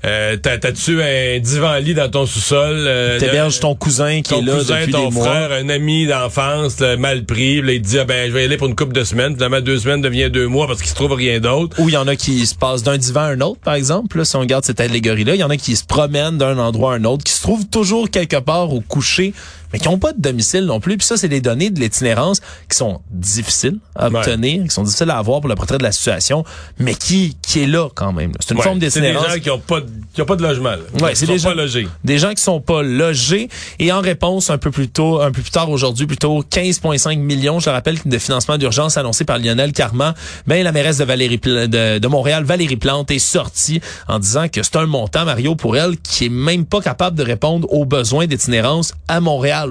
euh, 0.05 0.36
t'as-tu 0.36 1.01
un 1.01 1.39
divan-lit 1.39 1.93
dans 1.93 2.10
ton 2.10 2.25
sous-sol? 2.25 2.75
Euh, 2.75 3.19
T'héberges 3.19 3.60
ton 3.60 3.74
cousin 3.74 4.22
qui 4.22 4.33
est 4.33 4.41
là 4.41 4.57
cousin, 4.57 4.79
depuis 4.81 4.91
ton 4.91 5.10
des 5.10 5.19
frère, 5.19 5.51
un 5.51 5.69
ami 5.69 6.07
d'enfance 6.07 6.79
mal 6.81 7.24
pris. 7.24 7.62
Là, 7.62 7.74
il 7.74 7.81
te 7.81 7.88
dit, 7.88 8.00
ah, 8.00 8.03
ben, 8.03 8.27
je 8.27 8.33
vais 8.33 8.41
y 8.41 8.45
aller 8.45 8.57
pour 8.57 8.67
une 8.67 8.75
couple 8.75 8.93
de 8.93 9.03
semaines. 9.03 9.36
Finalement, 9.36 9.62
deux 9.62 9.79
semaines 9.79 10.01
devient 10.01 10.29
deux 10.29 10.48
mois 10.48 10.67
parce 10.67 10.81
qu'il 10.81 10.89
se 10.89 10.95
trouve 10.95 11.13
rien 11.13 11.39
d'autre. 11.39 11.79
Ou 11.79 11.88
il 11.88 11.93
y 11.93 11.98
en 11.98 12.07
a 12.07 12.15
qui 12.15 12.45
se 12.45 12.55
passent 12.55 12.83
d'un 12.83 12.98
divan 12.98 13.22
à 13.22 13.27
un 13.27 13.41
autre, 13.41 13.60
par 13.63 13.75
exemple. 13.75 14.17
Là, 14.17 14.25
si 14.25 14.36
on 14.36 14.41
regarde 14.41 14.65
cette 14.65 14.81
allégorie-là, 14.81 15.36
il 15.36 15.39
y 15.39 15.43
en 15.43 15.50
a 15.50 15.57
qui 15.57 15.75
se 15.75 15.86
promènent 15.86 16.38
d'un 16.38 16.57
endroit 16.57 16.93
à 16.93 16.98
un 16.98 17.03
autre, 17.05 17.24
qui 17.24 17.33
se 17.33 17.41
trouvent 17.41 17.67
toujours 17.67 18.10
quelque 18.10 18.38
part 18.38 18.74
au 18.74 18.81
coucher 18.81 19.33
mais 19.74 19.80
qui 19.80 19.89
n'ont 19.89 19.98
pas 19.98 20.13
de 20.13 20.22
domicile 20.22 20.65
non 20.65 20.80
plus. 20.80 20.98
Puis 20.98 21.08
ça, 21.08 21.18
c'est 21.18 21.27
des 21.27 21.42
données 21.42 21.72
de 21.72 21.80
l'itinérance 21.80 22.39
qui 22.70 22.77
sont 22.77 23.01
difficiles 23.10 23.80
à 23.96 24.08
obtenir, 24.08 24.63
qui 24.63 24.70
sont 24.70 24.84
difficiles 24.84 25.10
à 25.10 25.18
avoir 25.18 25.42
pour 25.42 25.50
le 25.50 25.56
portrait 25.56 25.80
de 25.80 25.84
la 25.84 25.92
situation, 25.92 26.44
mais 26.80 26.94
qui 26.94 27.36
qui 27.42 27.63
est 27.63 27.68
là 27.68 27.89
quand 27.94 28.13
même. 28.13 28.32
C'est 28.39 28.53
une 28.53 28.62
forme 28.62 28.80
d'itinérance. 28.80 29.25
C'est 29.27 29.30
des 29.30 29.36
gens 29.36 29.44
qui 29.44 29.50
n'ont 29.50 29.60
pas, 29.60 29.80
qui 30.13 30.22
ont 30.22 30.25
pas 30.25 30.36
de 30.36 30.44
logement. 30.44 30.75
Ouais, 31.01 31.15
c'est 31.15 31.25
des 31.25 31.39
gens 31.39 31.50
pas 31.50 31.56
logés. 31.56 31.88
Des 32.03 32.18
gens 32.20 32.34
qui 32.34 32.44
sont 32.44 32.62
pas 32.62 32.84
logés. 32.84 33.50
Et 33.80 33.92
en 33.92 34.01
réponse, 34.01 34.50
un 34.50 34.58
peu 34.58 34.72
plus 34.72 34.89
tôt, 34.89 35.22
un 35.22 35.32
peu 35.32 35.42
plus 35.42 35.51
tard 35.51 35.70
aujourd'hui, 35.70 36.06
plutôt 36.06 36.44
15,5 36.44 37.18
millions, 37.18 37.60
je 37.60 37.70
le 37.70 37.74
rappelle, 37.74 37.98
de 38.06 38.18
financement 38.18 38.58
d'urgence 38.58 38.98
annoncé 38.98 39.25
par 39.25 39.39
Lionel 39.39 39.74
Carman. 39.74 40.13
Ben 40.48 40.63
la 40.63 40.72
mairesse 40.72 40.98
de 40.98 41.03
Valérie 41.03 41.39
de, 41.39 41.98
de 41.98 42.08
Montréal, 42.08 42.44
Valérie 42.44 42.77
Plante, 42.77 43.10
est 43.12 43.20
sortie 43.20 43.82
en 44.08 44.20
disant 44.20 44.48
que 44.50 44.62
c'est 44.62 44.75
un 44.75 44.86
montant, 44.86 45.25
Mario, 45.25 45.56
pour 45.56 45.77
elle, 45.77 45.98
qui 45.98 46.25
est 46.25 46.30
même 46.30 46.65
pas 46.65 46.82
capable 46.82 47.18
de 47.18 47.24
répondre 47.24 47.72
aux 47.72 47.86
besoins 47.86 48.27
d'itinérance 48.27 48.94
à 49.08 49.20
Montréal. 49.20 49.62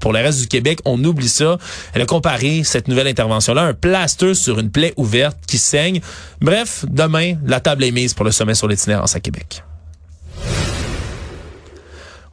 Pour 0.00 0.12
le 0.12 0.18
reste 0.18 0.40
du 0.40 0.48
Québec, 0.48 0.80
on 0.84 1.02
oublie 1.04 1.28
ça. 1.28 1.58
Elle 1.94 2.02
a 2.02 2.06
comparé 2.06 2.62
cette 2.64 2.88
nouvelle 2.88 3.08
intervention-là, 3.08 3.62
un 3.62 3.74
plaster 3.74 4.34
sur 4.34 4.58
une 4.58 4.70
plaie 4.70 4.94
ouverte 4.96 5.38
qui 5.46 5.58
saigne. 5.58 6.00
Bref, 6.40 6.84
demain, 6.88 7.34
la 7.44 7.60
table 7.60 7.84
est 7.84 7.92
mise 7.92 8.14
pour 8.14 8.24
le 8.24 8.32
sommet 8.32 8.54
sur 8.54 8.68
l'itinérance 8.68 9.14
à 9.16 9.20
Québec. 9.20 9.62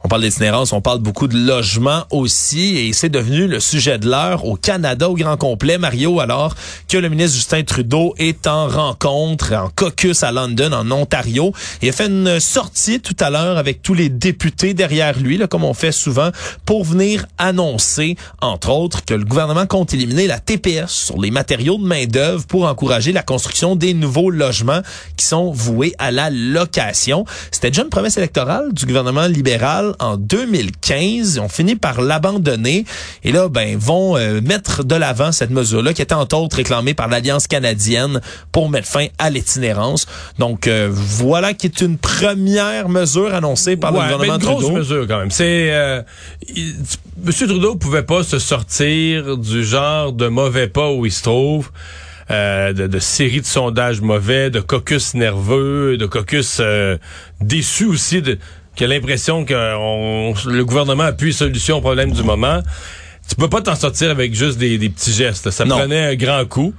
On 0.02 0.08
parle 0.08 0.22
d'itinérance, 0.22 0.72
on 0.72 0.80
parle 0.80 1.00
beaucoup 1.00 1.28
de 1.28 1.36
logement 1.36 2.04
aussi, 2.10 2.78
et 2.78 2.94
c'est 2.94 3.10
devenu 3.10 3.46
le 3.46 3.60
sujet 3.60 3.98
de 3.98 4.08
l'heure 4.08 4.46
au 4.46 4.56
Canada 4.56 5.10
au 5.10 5.14
grand 5.14 5.36
complet. 5.36 5.76
Mario, 5.76 6.20
alors 6.20 6.54
que 6.88 6.96
le 6.96 7.10
ministre 7.10 7.36
Justin 7.36 7.64
Trudeau 7.64 8.14
est 8.16 8.46
en 8.46 8.66
rencontre, 8.66 9.52
en 9.52 9.68
caucus 9.68 10.22
à 10.22 10.32
London, 10.32 10.72
en 10.72 10.90
Ontario, 10.90 11.52
il 11.82 11.90
a 11.90 11.92
fait 11.92 12.06
une 12.06 12.40
sortie 12.40 13.00
tout 13.00 13.16
à 13.20 13.28
l'heure 13.28 13.58
avec 13.58 13.82
tous 13.82 13.92
les 13.92 14.08
députés 14.08 14.72
derrière 14.72 15.18
lui, 15.18 15.36
là, 15.36 15.46
comme 15.46 15.64
on 15.64 15.74
fait 15.74 15.92
souvent, 15.92 16.30
pour 16.64 16.82
venir 16.84 17.26
annoncer, 17.36 18.16
entre 18.40 18.70
autres, 18.70 19.04
que 19.04 19.12
le 19.12 19.24
gouvernement 19.24 19.66
compte 19.66 19.92
éliminer 19.92 20.26
la 20.26 20.38
TPS 20.38 20.88
sur 20.88 21.20
les 21.20 21.30
matériaux 21.30 21.76
de 21.76 21.84
main-d'œuvre 21.84 22.46
pour 22.46 22.64
encourager 22.64 23.12
la 23.12 23.22
construction 23.22 23.76
des 23.76 23.92
nouveaux 23.92 24.30
logements 24.30 24.80
qui 25.18 25.26
sont 25.26 25.50
voués 25.50 25.94
à 25.98 26.10
la 26.10 26.30
location. 26.30 27.26
C'était 27.50 27.70
déjà 27.70 27.82
une 27.82 27.90
promesse 27.90 28.16
électorale 28.16 28.72
du 28.72 28.86
gouvernement 28.86 29.26
libéral 29.26 29.89
en 29.98 30.16
2015. 30.16 31.34
Ils 31.34 31.40
ont 31.40 31.48
fini 31.48 31.76
par 31.76 32.00
l'abandonner 32.00 32.84
et 33.24 33.32
là, 33.32 33.48
ben, 33.48 33.76
vont 33.78 34.16
euh, 34.16 34.40
mettre 34.40 34.84
de 34.84 34.94
l'avant 34.94 35.32
cette 35.32 35.50
mesure-là 35.50 35.92
qui 35.92 36.02
était 36.02 36.14
entre 36.14 36.36
autres 36.36 36.56
réclamée 36.56 36.94
par 36.94 37.08
l'Alliance 37.08 37.46
canadienne 37.46 38.20
pour 38.52 38.68
mettre 38.70 38.88
fin 38.88 39.06
à 39.18 39.30
l'itinérance. 39.30 40.06
Donc 40.38 40.66
euh, 40.66 40.88
voilà 40.90 41.54
qui 41.54 41.66
est 41.66 41.80
une 41.80 41.98
première 41.98 42.88
mesure 42.88 43.34
annoncée 43.34 43.76
par 43.76 43.92
le 43.92 43.98
gouvernement 43.98 44.20
mais 44.22 44.28
une 44.44 44.50
grosse 44.50 44.64
Trudeau. 44.64 44.78
mesure 44.78 45.06
quand 45.08 45.18
même. 45.18 45.30
C'est 45.30 45.70
euh, 45.72 46.02
il- 46.54 46.74
Monsieur 47.22 47.46
Trudeau 47.46 47.74
pouvait 47.76 48.02
pas 48.02 48.22
se 48.22 48.38
sortir 48.38 49.36
du 49.36 49.64
genre 49.64 50.12
de 50.12 50.28
mauvais 50.28 50.68
pas 50.68 50.90
où 50.90 51.04
il 51.06 51.12
se 51.12 51.22
trouve. 51.22 51.70
euh, 52.30 52.72
de, 52.72 52.86
de 52.86 52.98
séries 53.00 53.40
de 53.40 53.46
sondages 53.46 54.00
mauvais, 54.00 54.50
de 54.50 54.60
caucus 54.60 55.14
nerveux, 55.14 55.96
de 55.98 56.06
caucus 56.06 56.58
euh, 56.60 56.96
déçus 57.40 57.86
aussi, 57.86 58.22
de, 58.22 58.38
qui 58.76 58.84
a 58.84 58.86
l'impression 58.86 59.44
que 59.44 59.54
on- 59.76 60.34
le 60.46 60.64
gouvernement 60.64 61.04
appuie 61.04 61.32
solution 61.32 61.78
au 61.78 61.80
problème 61.80 62.12
du 62.12 62.22
moment. 62.22 62.60
Tu 63.28 63.36
peux 63.36 63.48
pas 63.48 63.60
t'en 63.62 63.76
sortir 63.76 64.10
avec 64.10 64.34
juste 64.34 64.58
des, 64.58 64.76
des 64.78 64.88
petits 64.88 65.12
gestes. 65.12 65.50
Ça 65.50 65.64
Non. 65.64 65.78
prenait 65.78 66.04
un 66.06 66.14
grand 66.16 66.44
coup. 66.46 66.74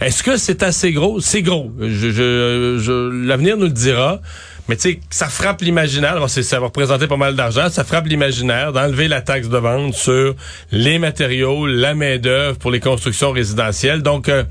Est-ce 0.00 0.22
que 0.24 0.36
c'est 0.36 0.62
assez 0.64 0.90
gros? 0.92 1.20
C'est 1.20 1.42
gros. 1.42 1.70
Je, 1.80 1.86
je, 2.10 2.78
je- 2.82 3.26
L'avenir 3.26 3.56
nous 3.56 3.64
le 3.66 3.70
dira. 3.70 4.20
Mais 4.68 4.76
tu 4.76 4.82
sais, 4.92 5.00
ça 5.10 5.26
frappe 5.28 5.60
l'imaginaire. 5.60 6.18
Bon, 6.18 6.28
ça 6.28 6.60
va 6.60 6.66
représenter 6.66 7.06
pas 7.06 7.16
mal 7.16 7.36
d'argent. 7.36 7.68
Ça 7.68 7.84
frappe 7.84 8.06
l'imaginaire 8.06 8.72
d'enlever 8.72 9.06
la 9.08 9.20
taxe 9.20 9.48
de 9.48 9.58
vente 9.58 9.94
sur 9.94 10.34
les 10.72 10.98
matériaux, 10.98 11.66
la 11.66 11.94
main-d'œuvre 11.94 12.58
pour 12.58 12.70
les 12.70 12.80
constructions 12.80 13.30
résidentielles. 13.32 14.02
Donc, 14.02 14.28
euh, 14.28 14.44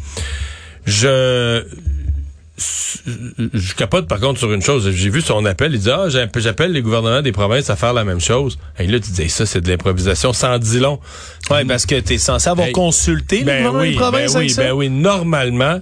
je 0.85 1.63
je 3.53 3.73
capote 3.75 4.07
par 4.07 4.19
contre 4.19 4.39
sur 4.39 4.51
une 4.53 4.61
chose. 4.61 4.89
J'ai 4.91 5.09
vu 5.09 5.21
son 5.21 5.45
appel. 5.45 5.73
Il 5.73 5.79
dit 5.79 5.89
ah 5.89 6.07
j'appelle 6.09 6.71
les 6.71 6.81
gouvernements 6.81 7.21
des 7.21 7.31
provinces 7.31 7.69
à 7.69 7.75
faire 7.75 7.93
la 7.93 8.03
même 8.03 8.19
chose. 8.21 8.57
Et 8.79 8.87
là 8.87 8.99
tu 8.99 9.11
dis 9.11 9.29
ça 9.29 9.45
c'est 9.45 9.61
de 9.61 9.69
l'improvisation 9.69 10.33
sans 10.33 10.57
dit 10.59 10.79
long. 10.79 10.99
Ouais, 11.49 11.65
parce 11.65 11.85
que 11.85 11.99
tu 11.99 12.13
es 12.13 12.17
censé 12.17 12.49
avoir 12.49 12.67
Ben, 12.67 12.73
consulté 12.73 13.39
le 13.39 13.45
Ben 13.45 13.57
gouvernement 13.67 13.81
oui, 13.81 13.89
des 13.91 13.95
ben 13.95 14.01
provinces 14.01 14.35
avec 14.35 14.47
oui, 14.49 14.53
ça? 14.53 14.63
ben 14.63 14.71
oui. 14.73 14.89
Normalement, 14.89 15.81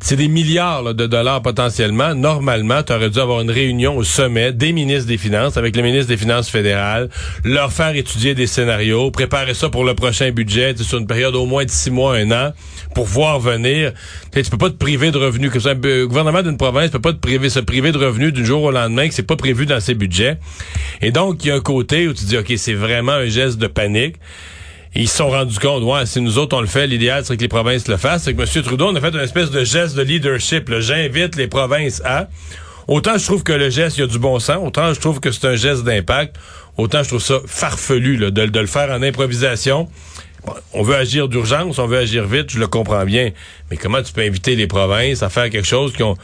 c'est 0.00 0.16
des 0.16 0.28
milliards 0.28 0.94
de 0.94 1.06
dollars 1.06 1.42
potentiellement. 1.42 2.14
Normalement, 2.14 2.82
tu 2.82 2.92
aurais 2.92 3.10
dû 3.10 3.18
avoir 3.18 3.40
une 3.40 3.50
réunion 3.50 3.96
au 3.96 4.04
sommet 4.04 4.52
des 4.52 4.72
ministres 4.72 5.08
des 5.08 5.16
Finances 5.16 5.56
avec 5.56 5.74
le 5.74 5.82
ministre 5.82 6.08
des 6.08 6.16
Finances 6.16 6.48
fédérales, 6.48 7.08
leur 7.44 7.72
faire 7.72 7.96
étudier 7.96 8.34
des 8.34 8.46
scénarios, 8.46 9.10
préparer 9.10 9.54
ça 9.54 9.68
pour 9.68 9.84
le 9.84 9.94
prochain 9.94 10.30
budget 10.30 10.76
sur 10.76 10.98
une 10.98 11.06
période 11.06 11.34
au 11.34 11.46
moins 11.46 11.64
de 11.64 11.70
six 11.70 11.90
mois, 11.90 12.16
un 12.16 12.30
an, 12.30 12.52
pour 12.94 13.06
voir 13.06 13.40
venir. 13.40 13.92
Tu 14.32 14.38
sais, 14.38 14.42
tu 14.42 14.50
peux 14.50 14.58
pas 14.58 14.70
te 14.70 14.76
priver 14.76 15.10
de 15.10 15.18
revenus. 15.18 15.50
Que 15.50 15.58
le 15.58 16.06
gouvernement 16.06 16.42
d'une 16.42 16.56
province 16.56 16.90
peut 16.90 17.00
pas 17.00 17.12
te 17.12 17.18
priver, 17.18 17.48
se 17.48 17.60
priver 17.60 17.90
de 17.90 17.98
revenus 17.98 18.32
du 18.32 18.44
jour 18.44 18.62
au 18.62 18.70
lendemain 18.70 19.08
que 19.08 19.14
c'est 19.14 19.22
pas 19.22 19.36
prévu 19.36 19.66
dans 19.66 19.80
ses 19.80 19.94
budgets. 19.94 20.38
Et 21.02 21.10
donc, 21.10 21.44
il 21.44 21.48
y 21.48 21.50
a 21.50 21.54
un 21.54 21.60
côté 21.60 22.06
où 22.06 22.12
tu 22.12 22.24
dis, 22.26 22.36
OK, 22.36 22.52
c'est 22.56 22.74
vraiment 22.74 23.12
un 23.12 23.26
geste 23.26 23.58
de 23.58 23.66
panique. 23.66 24.16
Ils 24.98 25.08
se 25.08 25.18
sont 25.18 25.28
rendus 25.28 25.58
compte, 25.58 25.82
ouais, 25.82 26.06
si 26.06 26.22
nous 26.22 26.38
autres 26.38 26.56
on 26.56 26.62
le 26.62 26.66
fait, 26.66 26.86
l'idéal 26.86 27.22
serait 27.22 27.36
que 27.36 27.42
les 27.42 27.48
provinces 27.48 27.86
le 27.86 27.98
fassent. 27.98 28.22
C'est 28.22 28.34
que 28.34 28.40
M. 28.40 28.62
Trudeau, 28.62 28.86
on 28.88 28.94
a 28.94 29.00
fait 29.00 29.10
une 29.10 29.20
espèce 29.20 29.50
de 29.50 29.62
geste 29.62 29.94
de 29.94 30.00
leadership. 30.00 30.72
J'invite 30.78 31.36
les 31.36 31.48
provinces 31.48 32.00
à. 32.02 32.28
Autant 32.88 33.18
je 33.18 33.24
trouve 33.24 33.42
que 33.42 33.52
le 33.52 33.68
geste, 33.68 33.98
il 33.98 34.00
y 34.00 34.04
a 34.04 34.06
du 34.06 34.18
bon 34.18 34.38
sens, 34.38 34.58
autant 34.64 34.94
je 34.94 35.00
trouve 35.00 35.20
que 35.20 35.32
c'est 35.32 35.46
un 35.46 35.56
geste 35.56 35.84
d'impact, 35.84 36.36
autant 36.78 37.02
je 37.02 37.08
trouve 37.08 37.22
ça 37.22 37.40
farfelu 37.44 38.30
de, 38.30 38.58
le 38.60 38.66
faire 38.66 38.90
en 38.90 39.02
improvisation. 39.02 39.88
On 40.72 40.82
veut 40.82 40.94
agir 40.94 41.28
d'urgence, 41.28 41.78
on 41.78 41.86
veut 41.86 41.98
agir 41.98 42.24
vite, 42.24 42.50
je 42.50 42.60
le 42.60 42.68
comprends 42.68 43.04
bien. 43.04 43.32
Mais 43.70 43.76
comment 43.76 44.00
tu 44.00 44.12
peux 44.12 44.22
inviter 44.22 44.54
les 44.54 44.68
provinces 44.68 45.22
à 45.22 45.28
faire 45.28 45.50
quelque 45.50 45.66
chose 45.66 45.92
qui 45.92 46.04
ont... 46.04 46.16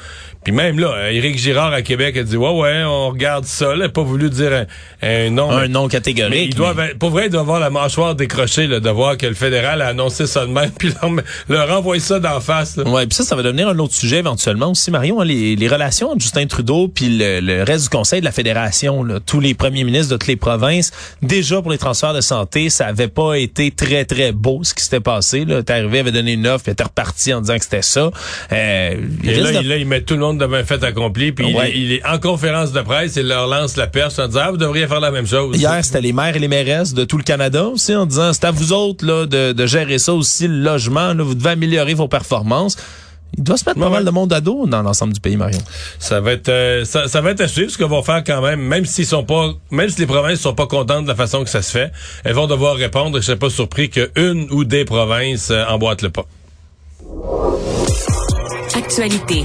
Puis 0.44 0.52
même 0.52 0.78
là, 0.80 0.92
euh, 0.96 1.10
Éric 1.10 1.38
Girard 1.38 1.72
à 1.72 1.82
Québec 1.82 2.16
a 2.16 2.22
dit, 2.24 2.36
ouais, 2.36 2.50
ouais, 2.50 2.82
on 2.84 3.10
regarde 3.10 3.44
ça. 3.44 3.72
Il 3.74 3.78
n'a 3.80 3.88
pas 3.88 4.02
voulu 4.02 4.28
dire 4.28 4.52
un, 4.52 4.66
un 5.26 5.30
nom. 5.30 5.50
Un 5.50 5.68
nom 5.68 5.86
catégorique. 5.88 6.30
mais 6.34 6.44
ils 6.46 6.54
doivent, 6.54 6.94
pour 6.98 7.10
vrai, 7.10 7.26
ils 7.26 7.30
doivent 7.30 7.42
avoir 7.44 7.60
la 7.60 7.70
mâchoire 7.70 8.14
décrochée 8.14 8.66
là, 8.66 8.80
de 8.80 8.90
voir 8.90 9.16
que 9.16 9.26
le 9.26 9.34
fédéral 9.34 9.80
a 9.82 9.88
annoncé 9.88 10.26
ça 10.26 10.44
de 10.44 10.50
même, 10.50 10.70
puis 10.78 10.92
leur, 11.48 11.66
leur 11.66 12.00
ça 12.00 12.18
d'en 12.18 12.40
face. 12.40 12.76
là. 12.76 12.84
Ouais, 12.88 13.06
puis 13.06 13.14
ça, 13.14 13.22
ça 13.24 13.36
va 13.36 13.42
devenir 13.42 13.68
un 13.68 13.78
autre 13.78 13.94
sujet 13.94 14.18
éventuellement 14.18 14.70
aussi, 14.72 14.90
Marion. 14.90 15.20
hein, 15.20 15.24
les, 15.24 15.54
les 15.54 15.68
relations 15.68 16.10
entre 16.10 16.20
Justin 16.22 16.46
Trudeau 16.46 16.88
puis 16.88 17.16
le, 17.18 17.40
le 17.40 17.62
reste 17.62 17.84
du 17.84 17.88
Conseil 17.96 18.20
de 18.20 18.24
la 18.24 18.32
Fédération, 18.32 19.04
là, 19.04 19.20
tous 19.24 19.38
les 19.40 19.54
premiers 19.54 19.84
ministres 19.84 20.12
de 20.12 20.16
toutes 20.16 20.26
les 20.28 20.36
provinces, 20.36 20.90
déjà 21.22 21.62
pour 21.62 21.70
les 21.70 21.78
transferts 21.78 22.14
de 22.14 22.20
santé, 22.20 22.68
ça 22.68 22.86
avait 22.86 23.08
pas 23.08 23.34
été 23.34 23.70
très 23.70 24.04
très 24.04 24.32
beau 24.32 24.60
ce 24.64 24.74
qui 24.74 24.82
s'était 24.82 25.00
passé. 25.00 25.44
Là, 25.44 25.62
t'es 25.62 25.72
arrivé, 25.74 26.00
avait 26.00 26.10
donné 26.12 26.32
une 26.32 26.46
offre, 26.48 26.64
puis 26.64 26.74
t'es 26.74 26.82
reparti 26.82 27.32
en 27.32 27.40
disant 27.40 27.56
que 27.58 27.64
c'était 27.64 27.82
ça. 27.82 28.10
Euh, 28.52 28.96
Et 29.24 29.34
là, 29.34 29.52
de- 29.62 29.68
là, 29.68 29.76
il 29.76 29.86
met 29.86 30.00
tout 30.00 30.14
le 30.14 30.20
monde 30.20 30.31
devant 30.38 30.56
un 30.56 30.64
fait 30.64 30.82
accompli, 30.84 31.32
puis 31.32 31.46
il 31.48 31.56
est- 31.56 31.72
il, 31.76 31.92
est 31.92 32.06
en 32.06 32.18
conférence 32.18 32.72
de 32.72 32.80
presse, 32.80 33.16
il 33.16 33.26
leur 33.28 33.46
lance 33.46 33.76
la 33.76 33.86
perche 33.86 34.18
en 34.18 34.26
disant, 34.26 34.40
ah, 34.44 34.50
vous 34.50 34.56
devriez 34.56 34.86
faire 34.86 35.00
la 35.00 35.10
même 35.10 35.26
chose. 35.26 35.56
Hier, 35.56 35.84
c'était 35.84 36.00
les 36.00 36.12
maires 36.12 36.36
et 36.36 36.38
les 36.38 36.48
mairesses 36.48 36.94
de 36.94 37.04
tout 37.04 37.16
le 37.18 37.24
Canada 37.24 37.64
aussi 37.66 37.94
en 37.94 38.06
disant 38.06 38.32
c'est 38.32 38.44
à 38.44 38.50
vous 38.50 38.72
autres 38.72 39.04
là, 39.06 39.26
de, 39.26 39.52
de 39.52 39.66
gérer 39.66 39.98
ça 39.98 40.12
aussi, 40.14 40.48
le 40.48 40.58
logement. 40.58 41.14
Là, 41.14 41.22
vous 41.22 41.34
devez 41.34 41.50
améliorer 41.50 41.94
vos 41.94 42.08
performances. 42.08 42.76
Il 43.38 43.44
doit 43.44 43.56
se 43.56 43.64
mettre 43.64 43.78
Ouais, 43.78 43.84
pas 43.86 43.90
mal 43.90 44.04
de 44.04 44.10
monde 44.10 44.30
à 44.34 44.42
dos 44.42 44.66
dans 44.66 44.82
l'ensemble 44.82 45.14
du 45.14 45.20
pays, 45.20 45.38
Marion. 45.38 45.58
Ça 45.98 46.20
va 46.20 46.32
être, 46.32 46.50
euh, 46.50 46.84
ça, 46.84 47.08
ça 47.08 47.22
va 47.22 47.30
être 47.30 47.40
à 47.40 47.48
suivre 47.48 47.70
ce 47.70 47.78
qu'on 47.78 47.88
va 47.88 48.02
faire 48.02 48.22
quand 48.26 48.42
même, 48.42 48.60
même 48.60 48.84
s'ils 48.84 49.06
sont 49.06 49.24
pas, 49.24 49.52
même 49.70 49.88
si 49.88 50.00
les 50.00 50.06
provinces 50.06 50.38
sont 50.40 50.52
pas 50.54 50.66
contentes 50.66 51.04
de 51.04 51.08
la 51.08 51.14
façon 51.14 51.42
que 51.42 51.48
ça 51.48 51.62
se 51.62 51.70
fait, 51.70 51.90
elles 52.24 52.34
vont 52.34 52.46
devoir 52.46 52.76
répondre. 52.76 53.16
Je 53.18 53.24
serais 53.24 53.38
pas 53.38 53.48
surpris 53.48 53.88
qu'une 53.88 54.48
ou 54.50 54.64
des 54.64 54.84
provinces 54.84 55.50
euh, 55.50 55.64
emboîtent 55.66 56.02
le 56.02 56.10
pas. 56.10 56.26
Actualité. 58.76 59.44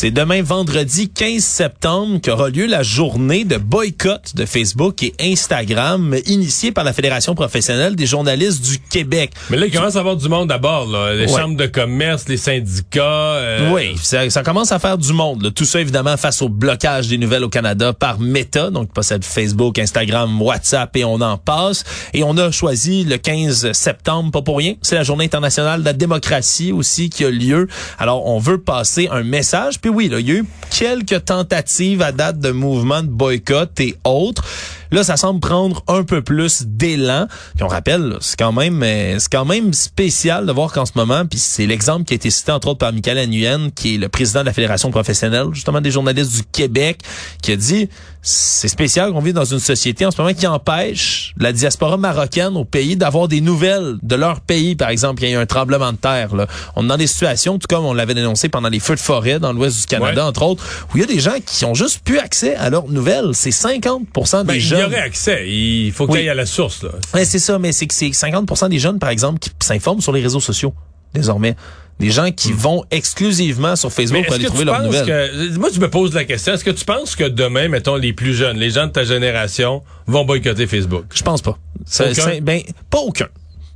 C'est 0.00 0.12
demain 0.12 0.44
vendredi 0.44 1.08
15 1.08 1.42
septembre 1.42 2.20
qu'aura 2.22 2.50
lieu 2.50 2.66
la 2.66 2.84
journée 2.84 3.44
de 3.44 3.56
boycott 3.56 4.36
de 4.36 4.46
Facebook 4.46 5.02
et 5.02 5.12
Instagram 5.20 6.14
initiée 6.26 6.70
par 6.70 6.84
la 6.84 6.92
Fédération 6.92 7.34
professionnelle 7.34 7.96
des 7.96 8.06
journalistes 8.06 8.64
du 8.64 8.78
Québec. 8.78 9.32
Mais 9.50 9.56
là, 9.56 9.66
il 9.66 9.72
commence 9.72 9.96
à 9.96 9.98
avoir 9.98 10.14
du 10.16 10.28
monde 10.28 10.52
à 10.52 10.58
bord, 10.58 10.86
là. 10.86 11.14
Les 11.14 11.22
Ouais. 11.26 11.40
chambres 11.40 11.56
de 11.56 11.66
commerce, 11.66 12.28
les 12.28 12.36
syndicats. 12.36 13.02
euh, 13.02 13.72
Oui, 13.72 13.96
ça, 14.00 14.30
ça 14.30 14.44
commence 14.44 14.70
à 14.70 14.78
faire 14.78 14.98
du 14.98 15.12
monde. 15.12 15.42
là. 15.42 15.50
Tout 15.50 15.64
ça, 15.64 15.80
évidemment, 15.80 16.16
face 16.16 16.42
au 16.42 16.48
blocage 16.48 17.08
des 17.08 17.18
nouvelles 17.18 17.42
au 17.42 17.48
Canada 17.48 17.92
par 17.92 18.20
Meta, 18.20 18.70
donc 18.70 18.92
possède 18.92 19.24
Facebook, 19.24 19.80
Instagram, 19.80 20.40
WhatsApp 20.40 20.96
et 20.96 21.04
on 21.04 21.20
en 21.20 21.38
passe. 21.38 21.82
Et 22.14 22.22
on 22.22 22.36
a 22.36 22.52
choisi 22.52 23.02
le 23.02 23.16
15 23.18 23.72
septembre, 23.72 24.30
pas 24.30 24.42
pour 24.42 24.58
rien. 24.58 24.74
C'est 24.80 24.94
la 24.94 25.02
journée 25.02 25.24
internationale 25.24 25.80
de 25.80 25.84
la 25.86 25.92
démocratie 25.92 26.70
aussi 26.70 27.10
qui 27.10 27.24
a 27.24 27.30
lieu. 27.30 27.66
Alors, 27.98 28.28
on 28.28 28.38
veut 28.38 28.58
passer 28.58 29.08
un 29.10 29.24
message. 29.24 29.80
Puis 29.80 29.87
oui, 29.88 30.08
là, 30.08 30.20
il 30.20 30.28
y 30.28 30.32
a 30.32 30.36
eu 30.36 30.44
quelques 30.70 31.24
tentatives 31.24 32.02
à 32.02 32.12
date 32.12 32.38
de 32.38 32.50
mouvements 32.50 33.02
de 33.02 33.08
boycott 33.08 33.80
et 33.80 33.96
autres. 34.04 34.44
Là, 34.90 35.04
ça 35.04 35.16
semble 35.16 35.40
prendre 35.40 35.82
un 35.88 36.02
peu 36.02 36.22
plus 36.22 36.62
d'élan. 36.66 37.26
Puis 37.54 37.64
on 37.64 37.68
rappelle, 37.68 38.16
c'est 38.20 38.38
quand 38.38 38.52
même 38.52 38.82
euh, 38.82 39.16
c'est 39.18 39.30
quand 39.30 39.44
même 39.44 39.72
spécial 39.72 40.46
de 40.46 40.52
voir 40.52 40.72
qu'en 40.72 40.86
ce 40.86 40.92
moment, 40.96 41.24
puis 41.26 41.38
c'est 41.38 41.66
l'exemple 41.66 42.04
qui 42.04 42.14
a 42.14 42.16
été 42.16 42.30
cité 42.30 42.52
entre 42.52 42.68
autres 42.68 42.78
par 42.78 42.92
Michael 42.92 43.18
Nguyen, 43.28 43.70
qui 43.74 43.94
est 43.94 43.98
le 43.98 44.08
président 44.08 44.40
de 44.40 44.46
la 44.46 44.52
Fédération 44.52 44.90
professionnelle, 44.90 45.46
justement 45.52 45.80
des 45.80 45.90
journalistes 45.90 46.34
du 46.34 46.42
Québec, 46.44 47.00
qui 47.42 47.52
a 47.52 47.56
dit 47.56 47.88
c'est 48.20 48.68
spécial 48.68 49.12
qu'on 49.12 49.20
vit 49.20 49.32
dans 49.32 49.44
une 49.44 49.60
société 49.60 50.04
en 50.04 50.10
ce 50.10 50.20
moment 50.20 50.34
qui 50.34 50.46
empêche 50.46 51.32
la 51.38 51.52
diaspora 51.52 51.96
marocaine 51.96 52.56
au 52.56 52.64
pays 52.64 52.96
d'avoir 52.96 53.28
des 53.28 53.40
nouvelles 53.40 53.96
de 54.02 54.16
leur 54.16 54.40
pays, 54.40 54.74
par 54.74 54.88
exemple, 54.90 55.22
il 55.22 55.30
y 55.30 55.34
a 55.34 55.38
eu 55.38 55.40
un 55.40 55.46
tremblement 55.46 55.92
de 55.92 55.96
terre. 55.98 56.34
Là. 56.34 56.46
On 56.76 56.84
est 56.84 56.88
dans 56.88 56.96
des 56.96 57.06
situations, 57.06 57.58
tout 57.58 57.66
comme 57.68 57.84
on 57.84 57.94
l'avait 57.94 58.14
dénoncé 58.14 58.48
pendant 58.48 58.68
les 58.68 58.80
feux 58.80 58.96
de 58.96 59.00
forêt 59.00 59.38
dans 59.38 59.52
l'ouest 59.52 59.80
du 59.80 59.86
Canada, 59.86 60.22
Ouais. 60.22 60.28
entre 60.28 60.42
autres, 60.42 60.64
où 60.92 60.96
il 60.96 61.00
y 61.00 61.04
a 61.04 61.06
des 61.06 61.20
gens 61.20 61.36
qui 61.44 61.64
ont 61.64 61.74
juste 61.74 62.00
plus 62.04 62.18
accès 62.18 62.54
à 62.56 62.70
leurs 62.70 62.88
nouvelles. 62.88 63.30
C'est 63.34 63.50
50 63.50 64.02
des 64.44 64.44
Ben, 64.44 64.60
il 64.78 64.82
y 64.82 64.84
aurait 64.86 65.00
accès. 65.00 65.48
Il 65.48 65.92
faut 65.92 66.06
qu'il 66.06 66.14
Oui. 66.14 66.20
aille 66.20 66.28
à 66.30 66.34
la 66.34 66.46
source, 66.46 66.82
là. 66.82 66.90
Ouais, 67.14 67.24
c'est 67.24 67.38
ça, 67.38 67.58
mais 67.58 67.72
c'est 67.72 67.86
que 67.86 67.94
c'est 67.94 68.10
50% 68.12 68.68
des 68.68 68.78
jeunes, 68.78 68.98
par 68.98 69.10
exemple, 69.10 69.38
qui 69.38 69.50
s'informent 69.60 70.00
sur 70.00 70.12
les 70.12 70.22
réseaux 70.22 70.40
sociaux, 70.40 70.74
désormais. 71.14 71.56
Des 72.00 72.10
gens 72.12 72.30
qui 72.30 72.52
vont 72.52 72.84
exclusivement 72.92 73.74
sur 73.74 73.92
Facebook 73.92 74.18
Hmm. 74.18 74.22
Mais 74.22 74.26
pour 74.26 74.34
aller 74.34 74.44
que 74.44 74.48
trouver 74.48 74.62
tu 74.62 74.66
leurs 74.66 74.76
penses 74.76 74.86
nouvelles. 74.86 75.30
que, 75.54 75.58
moi, 75.58 75.68
je 75.74 75.80
me 75.80 75.90
pose 75.90 76.14
la 76.14 76.24
question, 76.24 76.52
est-ce 76.54 76.62
que 76.64 76.70
tu 76.70 76.84
penses 76.84 77.16
que 77.16 77.24
demain, 77.24 77.66
mettons, 77.68 77.96
les 77.96 78.12
plus 78.12 78.34
jeunes, 78.34 78.56
les 78.56 78.70
gens 78.70 78.86
de 78.86 78.92
ta 78.92 79.02
génération, 79.02 79.82
vont 80.06 80.24
boycotter 80.24 80.68
Facebook? 80.68 81.06
Je 81.12 81.22
pense 81.24 81.42
pas. 81.42 81.58
Ça- 81.86 82.04
Aucun? 82.10 82.14
c'est- 82.22 82.40
ben, 82.40 82.60
pas 82.88 82.98
aucun. 82.98 83.26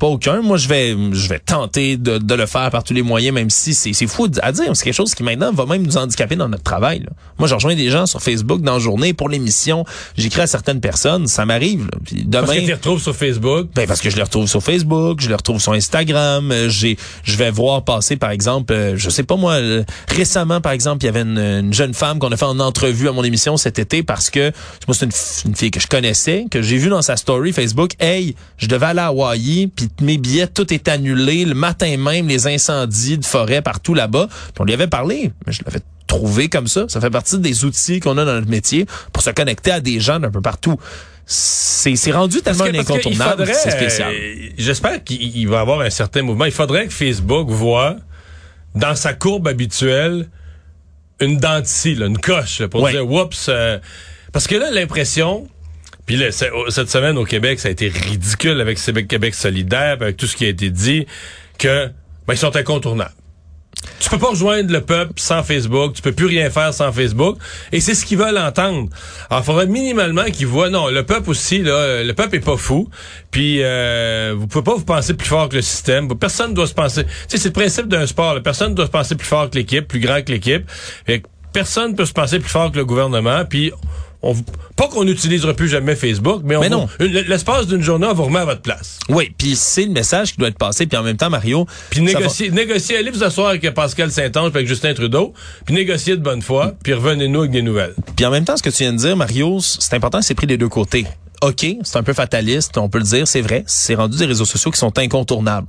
Pas 0.03 0.09
aucun. 0.09 0.43
Moi, 0.43 0.57
je 0.57 0.67
vais, 0.67 0.97
je 1.13 1.29
vais 1.29 1.39
tenter 1.39 1.97
de, 1.97 2.19
de 2.19 2.35
le 2.35 2.47
faire 2.47 2.71
par 2.71 2.83
tous 2.83 2.93
les 2.93 3.03
moyens, 3.03 3.33
même 3.33 3.51
si 3.51 3.73
c'est, 3.73 3.93
c'est 3.93 4.09
fou 4.09 4.27
à 4.43 4.51
dire. 4.51 4.75
C'est 4.75 4.83
quelque 4.83 4.95
chose 4.95 5.15
qui 5.15 5.23
maintenant 5.23 5.53
va 5.53 5.65
même 5.65 5.87
nous 5.87 5.97
handicaper 5.97 6.35
dans 6.35 6.49
notre 6.49 6.65
travail. 6.65 6.99
là. 6.99 7.11
Moi, 7.39 7.47
je 7.47 7.55
rejoins 7.55 7.77
des 7.77 7.89
gens 7.89 8.07
sur 8.07 8.21
Facebook 8.21 8.63
dans 8.63 8.73
la 8.73 8.79
journée 8.81 9.13
pour 9.13 9.29
l'émission. 9.29 9.85
J'écris 10.17 10.41
à 10.41 10.49
certaines 10.49 10.81
personnes, 10.81 11.29
ça 11.29 11.47
m'arrive. 11.47 11.87
demain, 12.11 12.47
Parce 12.47 12.53
que 12.57 12.61
tu 12.63 12.67
les 12.67 12.75
retrouves 12.75 13.01
sur 13.01 13.15
Facebook? 13.15 13.69
ben 13.77 13.87
parce 13.87 14.01
que 14.01 14.11
je 14.11 14.17
les 14.17 14.25
retrouve 14.25 14.49
sur 14.49 14.61
Facebook, 14.61 15.21
je 15.21 15.29
les 15.29 15.37
retrouve 15.37 15.61
sur 15.61 15.73
Instagram, 15.73 16.51
euh, 16.51 16.69
j'ai 16.69 16.97
je 17.23 17.37
vais 17.37 17.53
voir 17.53 17.85
passer 17.85 18.17
par 18.17 18.31
exemple, 18.31 18.73
euh, 18.73 18.97
je 18.97 19.09
sais 19.09 19.23
pas 19.23 19.37
moi, 19.37 19.53
euh, 19.53 19.85
récemment 20.09 20.61
par 20.61 20.73
exemple, 20.73 21.05
il 21.05 21.07
y 21.07 21.11
avait 21.11 21.23
une, 21.23 21.39
une 21.39 21.73
jeune 21.73 21.95
femme 21.95 22.19
qu'on 22.19 22.33
a 22.33 22.37
fait 22.37 22.45
en 22.45 22.59
entrevue 22.59 23.09
à 23.09 23.13
mon 23.13 23.23
émission 23.23 23.57
cet 23.57 23.79
été 23.79 24.03
parce 24.03 24.31
que 24.31 24.51
moi 24.89 24.97
c'est 24.99 25.07
une, 25.47 25.55
fille 25.55 25.71
que 25.71 25.79
je 25.81 25.87
connaissais, 25.87 26.47
que 26.51 26.61
j'ai 26.61 26.77
vu 26.77 26.89
dans 26.89 27.03
sa 27.03 27.17
story 27.17 27.53
Facebook, 27.53 27.93
hey, 28.01 28.35
je 28.59 28.67
devais 28.67 28.87
aller 28.87 29.01
à 29.01 29.07
Hawaii, 29.07 29.69
puis 29.69 29.89
mes 30.01 30.19
billets 30.19 30.47
tout 30.49 30.73
est 30.73 30.89
annulé 30.89 31.45
le 31.45 31.55
matin 31.55 31.97
même, 31.97 32.29
les 32.29 32.47
incendies 32.47 33.19
de 33.19 33.25
forêt 33.25 33.63
partout 33.63 33.95
là-bas. 33.95 34.29
Puis 34.29 34.53
on 34.61 34.65
lui 34.65 34.73
avait 34.75 34.87
parlé, 34.89 35.33
mais 35.47 35.53
je 35.53 35.63
l'avais 35.65 35.81
trouvé 36.07 36.49
comme 36.49 36.67
ça. 36.67 36.87
Ça 36.89 37.01
fait 37.01 37.11
partie 37.11 37.39
des 37.39 37.65
outils 37.65 38.01
qu'on 38.01 38.17
a 38.19 38.25
dans 38.25 38.35
notre 38.35 38.49
métier 38.49 38.87
pour 39.13 39.23
se 39.23 39.31
connecter 39.31 39.71
à 39.71 39.81
des 39.81 40.01
gens 40.01 40.19
d'un 40.21 40.31
peu 40.31 40.41
partout. 40.41 40.77
C'est 41.25 41.95
c'est 41.97 42.11
rendu 42.13 42.43
tellement 42.43 42.65
Parce 42.65 42.71
que- 42.73 42.77
un 42.77 42.85
parce 42.85 43.01
qu'il 43.01 43.13
incontournable, 43.13 43.53
c'est 43.55 43.71
spécial. 43.71 44.13
euh, 44.13 44.49
J'espère 44.59 45.03
qu'il 45.05 45.23
il 45.37 45.47
va 45.49 45.59
y 45.59 45.61
avoir 45.61 45.81
un 45.81 45.91
certain 45.91 46.23
mouvement. 46.23 46.45
Il 46.47 46.53
faudrait 46.53 46.87
que 46.87 46.93
Facebook 46.93 47.49
voit 47.49 47.97
dans 48.75 48.97
sa 48.97 49.15
courbe 49.15 49.47
habituelle 49.49 50.29
une 51.21 51.37
dent 51.39 51.61
de 51.61 51.67
scie, 51.67 51.95
là, 51.95 52.07
une 52.07 52.19
coche, 52.19 52.59
là, 52.61 52.69
pour 52.69 52.83
Ouais. 52.83 52.91
dire 52.93 53.09
oups. 53.09 53.47
euh, 53.49 53.79
parce 54.33 54.47
que 54.49 54.57
là, 54.57 54.71
l'impression. 54.73 55.47
Puis 56.07 56.17
là, 56.17 56.27
oh, 56.55 56.71
cette 56.71 56.91
semaine 56.91 57.17
au 57.17 57.25
Québec, 57.25 57.61
ça 57.61 57.69
a 57.69 57.71
été 57.71 57.89
ridicule 57.89 58.61
avec 58.61 58.79
Québec, 59.09 59.35
solidaire, 59.35 59.99
avec 60.01 60.17
tout 60.17 60.27
ce 60.27 60.37
qui 60.37 60.45
a 60.45 60.49
été 60.49 60.71
dit, 60.71 61.07
que 61.59 61.87
ben, 62.27 62.35
ils 62.35 62.39
sont 62.39 62.55
incontournables. 62.57 63.15
Tu 63.99 64.11
peux 64.11 64.19
pas 64.19 64.29
rejoindre 64.29 64.73
le 64.73 64.81
peuple 64.81 65.15
sans 65.17 65.43
Facebook, 65.43 65.95
tu 65.95 66.03
peux 66.03 66.13
plus 66.13 66.27
rien 66.27 66.51
faire 66.51 66.73
sans 66.73 66.93
Facebook, 66.93 67.39
et 67.73 67.81
c'est 67.81 67.95
ce 67.95 68.05
qu'ils 68.05 68.19
veulent 68.19 68.39
entendre. 68.39 68.89
Alors, 69.29 69.43
il 69.43 69.47
faudrait 69.47 69.67
minimalement 69.67 70.25
qu'ils 70.25 70.47
voient, 70.47 70.71
non, 70.71 70.89
le 70.89 71.03
peuple 71.05 71.31
aussi, 71.31 71.59
là, 71.59 72.05
le 72.05 72.13
peuple 72.13 72.37
est 72.37 72.45
pas 72.45 72.57
fou, 72.57 72.89
puis 73.31 73.59
euh, 73.63 74.35
vous 74.37 74.47
pouvez 74.47 74.63
pas 74.63 74.75
vous 74.75 74.85
penser 74.85 75.15
plus 75.15 75.27
fort 75.27 75.49
que 75.49 75.57
le 75.57 75.63
système, 75.63 76.09
personne 76.17 76.55
doit 76.55 76.67
se 76.67 76.75
penser, 76.75 77.05
tu 77.05 77.11
sais, 77.29 77.39
c'est 77.39 77.49
le 77.49 77.53
principe 77.53 77.89
d'un 77.89 78.07
sport, 78.07 78.35
là, 78.35 78.41
personne 78.41 78.75
doit 78.75 78.87
se 78.87 78.91
penser 78.91 79.17
plus 79.17 79.27
fort 79.27 79.51
que 79.51 79.57
l'équipe, 79.57 79.89
plus 79.89 80.01
grand 80.01 80.23
que 80.23 80.31
l'équipe, 80.31 80.65
personne 81.53 81.97
peut 81.97 82.07
se 82.07 82.13
penser 82.13 82.39
plus 82.39 82.51
fort 82.51 82.71
que 82.71 82.79
le 82.79 82.85
gouvernement, 82.85 83.45
puis 83.47 83.73
on, 84.23 84.35
pas 84.77 84.89
qu'on 84.89 85.05
n'utilisera 85.05 85.55
plus 85.55 85.69
jamais 85.69 85.97
Facebook, 85.97 86.43
mais, 86.45 86.57
on 86.57 86.61
Mais 86.61 86.69
non. 86.69 86.89
l'espace 86.99 87.67
d'une 87.67 87.83
journée, 87.83 88.07
on 88.07 88.15
vous 88.15 88.25
remet 88.25 88.39
à 88.41 88.45
votre 88.45 88.63
place. 88.63 88.99
Oui, 89.09 89.35
puis 89.37 89.57
c'est 89.57 89.85
le 89.85 89.91
message 89.93 90.33
qui 90.33 90.39
doit 90.39 90.49
être 90.49 90.59
passé. 90.59 90.87
Puis 90.87 90.97
en 90.97 91.03
même 91.03 91.17
temps, 91.17 91.31
Mario, 91.31 91.67
Puis 91.91 92.07
ça 92.07 92.15
va- 92.15 92.19
négocier, 92.21 92.51
négocier, 92.51 92.97
allez 92.97 93.11
vous 93.11 93.25
asseoir 93.25 93.49
avec 93.49 93.69
Pascal 93.75 94.11
Saint-Onge 94.13 94.51
puis 94.51 94.59
avec 94.59 94.69
Justin 94.69 94.95
Trudeau, 94.95 95.33
puis 95.65 95.75
négocier 95.75 96.17
de 96.17 96.23
bonne 96.23 96.43
foi, 96.43 96.75
puis 96.83 96.95
revenez-nous 96.95 97.41
avec 97.41 97.51
des 97.53 97.63
nouvelles. 97.63 97.95
Puis 98.17 98.25
en 98.25 98.31
même 98.31 98.45
temps, 98.45 98.57
ce 98.57 98.63
que 98.63 98.71
tu 98.71 98.83
viens 98.85 98.93
de 98.93 98.99
dire, 98.99 99.17
Mario, 99.17 99.59
c'est 99.61 99.95
important, 99.95 100.23
c'est 100.23 100.35
pris 100.35 100.47
des 100.47 100.57
deux 100.57 100.69
côtés. 100.69 101.07
OK, 101.43 101.67
c'est 101.83 101.97
un 101.97 102.05
peu 102.05 102.13
fataliste, 102.13 102.79
on 102.79 102.89
peut 102.89 102.99
le 102.99 103.05
dire, 103.05 103.27
c'est 103.27 103.41
vrai. 103.41 103.65
C'est 103.67 103.97
rendu 103.97 104.17
des 104.17 104.27
réseaux 104.27 104.45
sociaux 104.45 104.71
qui 104.71 104.79
sont 104.79 104.97
incontournables. 104.97 105.67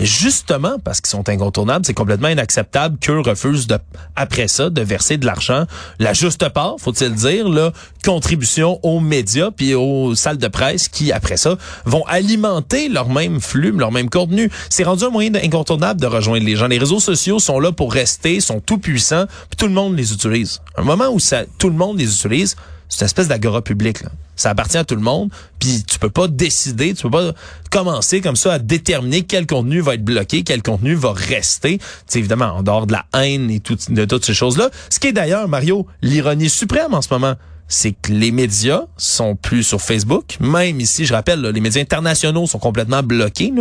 Justement, 0.00 0.78
parce 0.82 1.00
qu'ils 1.00 1.10
sont 1.10 1.28
incontournables, 1.28 1.84
c'est 1.84 1.94
complètement 1.94 2.28
inacceptable 2.28 2.98
qu'eux 2.98 3.20
refusent 3.20 3.66
de, 3.66 3.78
après 4.16 4.48
ça, 4.48 4.70
de 4.70 4.80
verser 4.80 5.18
de 5.18 5.26
l'argent. 5.26 5.66
La 5.98 6.14
juste 6.14 6.48
part, 6.48 6.76
faut-il 6.78 7.14
dire, 7.14 7.48
là, 7.48 7.72
contribution 8.04 8.80
aux 8.82 9.00
médias 9.00 9.50
puis 9.50 9.74
aux 9.74 10.14
salles 10.14 10.38
de 10.38 10.48
presse 10.48 10.88
qui, 10.88 11.12
après 11.12 11.36
ça, 11.36 11.56
vont 11.84 12.04
alimenter 12.06 12.88
leur 12.88 13.10
même 13.10 13.40
flux, 13.40 13.72
leur 13.72 13.92
même 13.92 14.08
contenu. 14.08 14.50
C'est 14.70 14.84
rendu 14.84 15.04
un 15.04 15.10
moyen 15.10 15.34
incontournable 15.34 16.00
de 16.00 16.06
rejoindre 16.06 16.46
les 16.46 16.56
gens. 16.56 16.66
Les 16.66 16.78
réseaux 16.78 17.00
sociaux 17.00 17.38
sont 17.38 17.60
là 17.60 17.70
pour 17.70 17.92
rester, 17.92 18.40
sont 18.40 18.60
tout 18.60 18.78
puissants, 18.78 19.26
puis 19.50 19.56
tout 19.58 19.66
le 19.66 19.74
monde 19.74 19.96
les 19.96 20.12
utilise. 20.12 20.62
Un 20.76 20.82
moment 20.82 21.08
où 21.10 21.20
ça, 21.20 21.44
tout 21.58 21.68
le 21.68 21.76
monde 21.76 21.98
les 21.98 22.10
utilise, 22.14 22.56
c'est 22.90 23.00
une 23.00 23.06
espèce 23.06 23.28
d'agora 23.28 23.62
public. 23.62 24.02
Ça 24.36 24.50
appartient 24.50 24.76
à 24.76 24.84
tout 24.84 24.96
le 24.96 25.00
monde, 25.00 25.30
puis 25.58 25.84
tu 25.86 25.98
peux 25.98 26.10
pas 26.10 26.28
décider, 26.28 26.92
tu 26.92 27.04
peux 27.04 27.10
pas 27.10 27.32
commencer 27.70 28.20
comme 28.20 28.36
ça 28.36 28.54
à 28.54 28.58
déterminer 28.58 29.22
quel 29.22 29.46
contenu 29.46 29.80
va 29.80 29.94
être 29.94 30.04
bloqué, 30.04 30.42
quel 30.42 30.62
contenu 30.62 30.94
va 30.94 31.12
rester. 31.12 31.78
Sais, 32.06 32.18
évidemment, 32.18 32.56
en 32.56 32.62
dehors 32.62 32.86
de 32.86 32.92
la 32.92 33.06
haine 33.14 33.50
et 33.50 33.60
de 33.60 34.04
toutes 34.04 34.24
ces 34.24 34.34
choses-là. 34.34 34.70
Ce 34.90 34.98
qui 34.98 35.06
est 35.06 35.12
d'ailleurs, 35.12 35.48
Mario, 35.48 35.86
l'ironie 36.02 36.50
suprême 36.50 36.92
en 36.92 37.00
ce 37.00 37.08
moment, 37.12 37.34
c'est 37.68 37.92
que 37.92 38.12
les 38.12 38.32
médias 38.32 38.82
sont 38.96 39.36
plus 39.36 39.62
sur 39.62 39.80
Facebook. 39.80 40.36
Même 40.40 40.80
ici, 40.80 41.06
je 41.06 41.14
rappelle, 41.14 41.40
les 41.40 41.60
médias 41.60 41.80
internationaux 41.80 42.46
sont 42.46 42.58
complètement 42.58 43.02
bloqués. 43.02 43.52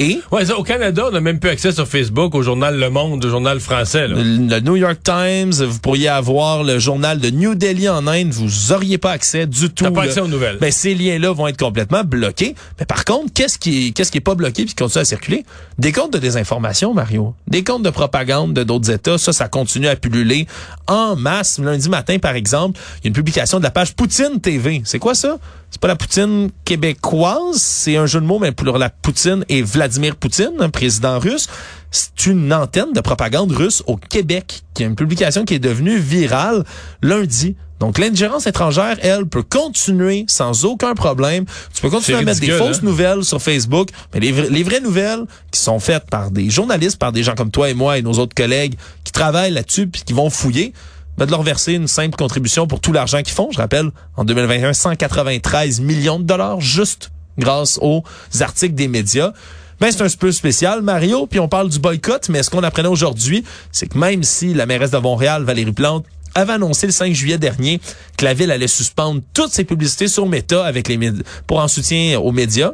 Et? 0.00 0.18
Ouais, 0.32 0.46
ça, 0.46 0.56
au 0.56 0.62
Canada, 0.62 1.04
on 1.08 1.10
n'a 1.10 1.20
même 1.20 1.38
plus 1.38 1.50
accès 1.50 1.72
sur 1.72 1.86
Facebook 1.86 2.34
au 2.34 2.40
journal 2.40 2.78
Le 2.78 2.88
Monde, 2.88 3.22
au 3.22 3.28
journal 3.28 3.60
français. 3.60 4.08
Là. 4.08 4.16
le 4.16 4.60
New 4.60 4.76
York 4.76 4.98
Times, 5.04 5.52
vous 5.52 5.78
pourriez 5.78 6.08
avoir 6.08 6.64
le 6.64 6.78
journal 6.78 7.20
de 7.20 7.28
New 7.28 7.54
Delhi 7.54 7.86
en 7.86 8.06
Inde, 8.06 8.32
vous 8.32 8.72
auriez 8.72 8.96
pas 8.96 9.10
accès 9.10 9.46
du 9.46 9.68
tout. 9.68 9.84
T'as 9.84 9.90
pas 9.90 10.04
là. 10.04 10.08
accès 10.08 10.20
aux 10.22 10.26
nouvelles. 10.26 10.56
Ben, 10.58 10.72
ces 10.72 10.94
liens-là 10.94 11.32
vont 11.32 11.46
être 11.48 11.58
complètement 11.58 12.02
bloqués. 12.02 12.54
Mais 12.78 12.86
par 12.86 13.04
contre, 13.04 13.30
qu'est-ce 13.34 13.58
qui 13.58 13.88
est, 13.88 13.90
qu'est-ce 13.90 14.10
qui 14.10 14.16
est 14.16 14.22
pas 14.22 14.34
bloqué 14.34 14.64
puis 14.64 14.70
qui 14.70 14.74
continue 14.74 15.02
à 15.02 15.04
circuler? 15.04 15.44
Des 15.76 15.92
comptes 15.92 16.14
de 16.14 16.18
désinformation, 16.18 16.94
Mario. 16.94 17.34
Des 17.46 17.62
comptes 17.62 17.82
de 17.82 17.90
propagande 17.90 18.54
de 18.54 18.62
d'autres 18.62 18.90
États. 18.90 19.18
Ça, 19.18 19.34
ça 19.34 19.48
continue 19.48 19.88
à 19.88 19.96
pulluler 19.96 20.46
en 20.86 21.14
masse. 21.14 21.58
Lundi 21.58 21.90
matin, 21.90 22.18
par 22.18 22.36
exemple, 22.36 22.80
il 23.00 23.04
y 23.04 23.06
a 23.06 23.08
une 23.08 23.14
publication 23.14 23.58
de 23.58 23.64
la 23.64 23.70
page 23.70 23.94
Poutine 23.94 24.40
TV. 24.40 24.80
C'est 24.86 24.98
quoi 24.98 25.14
ça? 25.14 25.36
C'est 25.70 25.80
pas 25.80 25.88
la 25.88 25.94
Poutine 25.96 26.50
québécoise, 26.64 27.58
c'est 27.58 27.96
un 27.96 28.06
jeu 28.06 28.20
de 28.20 28.26
mots, 28.26 28.40
mais 28.40 28.50
pour 28.50 28.76
la 28.76 28.90
Poutine 28.90 29.44
et 29.48 29.62
Vladimir 29.62 29.89
Poutine, 30.18 30.52
un 30.60 30.70
président 30.70 31.18
russe. 31.18 31.48
C'est 31.90 32.26
une 32.26 32.52
antenne 32.52 32.92
de 32.92 33.00
propagande 33.00 33.50
russe 33.50 33.82
au 33.86 33.96
Québec, 33.96 34.62
qui 34.74 34.82
est 34.82 34.86
une 34.86 34.94
publication 34.94 35.44
qui 35.44 35.54
est 35.54 35.58
devenue 35.58 35.98
virale 35.98 36.64
lundi. 37.02 37.56
Donc 37.80 37.98
l'ingérence 37.98 38.46
étrangère, 38.46 38.98
elle, 39.00 39.26
peut 39.26 39.42
continuer 39.42 40.24
sans 40.28 40.66
aucun 40.66 40.94
problème. 40.94 41.46
Tu 41.74 41.80
peux 41.80 41.88
continuer 41.88 42.18
à 42.18 42.22
mettre 42.22 42.40
des 42.40 42.50
fausses 42.50 42.78
hein? 42.78 42.80
nouvelles 42.82 43.24
sur 43.24 43.40
Facebook, 43.40 43.88
mais 44.12 44.20
les 44.20 44.62
vraies 44.62 44.80
nouvelles 44.80 45.24
qui 45.50 45.58
sont 45.58 45.80
faites 45.80 46.08
par 46.10 46.30
des 46.30 46.50
journalistes, 46.50 46.98
par 46.98 47.10
des 47.10 47.22
gens 47.22 47.34
comme 47.34 47.50
toi 47.50 47.70
et 47.70 47.74
moi 47.74 47.98
et 47.98 48.02
nos 48.02 48.12
autres 48.12 48.34
collègues 48.34 48.74
qui 49.02 49.12
travaillent 49.12 49.52
là-dessus 49.52 49.86
puis 49.86 50.02
qui 50.04 50.12
vont 50.12 50.28
fouiller, 50.28 50.74
ben, 51.16 51.26
de 51.26 51.30
leur 51.30 51.42
verser 51.42 51.72
une 51.72 51.88
simple 51.88 52.16
contribution 52.16 52.66
pour 52.66 52.80
tout 52.80 52.92
l'argent 52.92 53.22
qu'ils 53.22 53.34
font. 53.34 53.48
Je 53.50 53.58
rappelle, 53.58 53.90
en 54.16 54.24
2021, 54.24 54.72
193 54.72 55.80
millions 55.80 56.18
de 56.18 56.24
dollars 56.24 56.60
juste 56.60 57.10
grâce 57.38 57.78
aux 57.82 58.04
articles 58.40 58.74
des 58.74 58.88
médias. 58.88 59.32
Ben, 59.80 59.90
c'est 59.90 60.02
un 60.02 60.06
peu 60.18 60.30
spécial, 60.32 60.82
Mario, 60.82 61.26
puis 61.26 61.40
on 61.40 61.48
parle 61.48 61.68
du 61.70 61.78
boycott, 61.78 62.28
mais 62.28 62.42
ce 62.42 62.50
qu'on 62.50 62.62
apprenait 62.62 62.88
aujourd'hui, 62.88 63.44
c'est 63.72 63.86
que 63.88 63.96
même 63.98 64.22
si 64.22 64.52
la 64.54 64.66
mairesse 64.66 64.90
de 64.90 64.98
Montréal, 64.98 65.42
Valérie 65.44 65.72
Plante, 65.72 66.04
avait 66.34 66.52
annoncé 66.52 66.86
le 66.86 66.92
5 66.92 67.12
juillet 67.14 67.38
dernier 67.38 67.80
que 68.16 68.24
la 68.24 68.34
ville 68.34 68.50
allait 68.52 68.68
suspendre 68.68 69.20
toutes 69.34 69.52
ses 69.52 69.64
publicités 69.64 70.06
sur 70.06 70.26
Meta 70.26 70.64
avec 70.64 70.86
les 70.88 70.98
pour 71.46 71.58
en 71.58 71.66
soutien 71.66 72.18
aux 72.20 72.30
médias, 72.30 72.72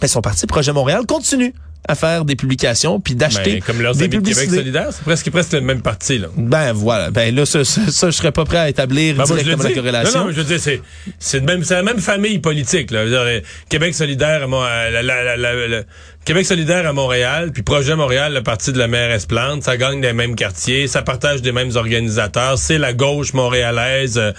ben, 0.00 0.08
son 0.08 0.22
parti 0.22 0.46
Projet 0.46 0.72
Montréal 0.72 1.02
continue 1.06 1.54
à 1.88 1.94
faire 1.94 2.24
des 2.26 2.36
publications 2.36 3.00
puis 3.00 3.14
d'acheter 3.14 3.54
Ben, 3.54 3.62
comme 3.62 3.80
leurs 3.80 3.94
des 3.94 4.04
amis 4.04 4.08
de 4.08 4.16
Québec 4.18 4.34
publicités. 4.34 4.56
solidaire, 4.56 4.88
c'est 4.92 5.02
presque, 5.02 5.30
presque 5.30 5.52
le 5.52 5.60
même 5.62 5.80
parti. 5.82 6.18
Là. 6.18 6.28
Ben 6.36 6.72
voilà, 6.72 7.10
ben 7.10 7.34
là 7.34 7.46
ça, 7.46 7.64
ça, 7.64 7.80
ça, 7.90 8.10
je 8.10 8.16
serais 8.16 8.32
pas 8.32 8.44
prêt 8.44 8.58
à 8.58 8.68
établir 8.68 9.14
Ben, 9.16 9.24
moi, 9.26 9.36
directement 9.36 9.62
la 9.68 9.72
corrélation. 9.74 10.18
Non, 10.20 10.26
non, 10.26 10.32
je 10.32 10.36
veux 10.38 10.44
dire, 10.44 10.60
c'est, 10.60 10.82
c'est, 11.18 11.40
même, 11.40 11.62
c'est 11.64 11.74
la 11.74 11.82
même 11.82 11.98
famille 12.00 12.38
politique. 12.38 12.90
Là. 12.90 13.06
Dire, 13.06 13.42
Québec 13.68 13.94
solidaire 13.94 14.42
à 14.42 14.46
Mon- 14.46 14.62
euh, 14.62 14.90
la- 14.90 15.02
la- 15.02 15.22
la- 15.24 15.36
la- 15.36 15.68
la- 15.68 15.82
Québec 16.24 16.44
solidaire 16.44 16.86
à 16.86 16.92
Montréal, 16.92 17.50
puis 17.52 17.62
Projet 17.62 17.96
Montréal, 17.96 18.34
le 18.34 18.42
parti 18.42 18.72
de 18.72 18.78
la 18.78 18.86
mairesse 18.86 19.24
Plante, 19.24 19.62
ça 19.64 19.76
gagne 19.78 20.00
des 20.02 20.12
mêmes 20.12 20.36
quartiers, 20.36 20.86
ça 20.86 21.00
partage 21.02 21.40
des 21.40 21.50
mêmes 21.50 21.74
organisateurs. 21.76 22.58
C'est 22.58 22.76
la 22.78 22.92
gauche 22.92 23.32
montréalaise, 23.32 24.18
euh, 24.18 24.32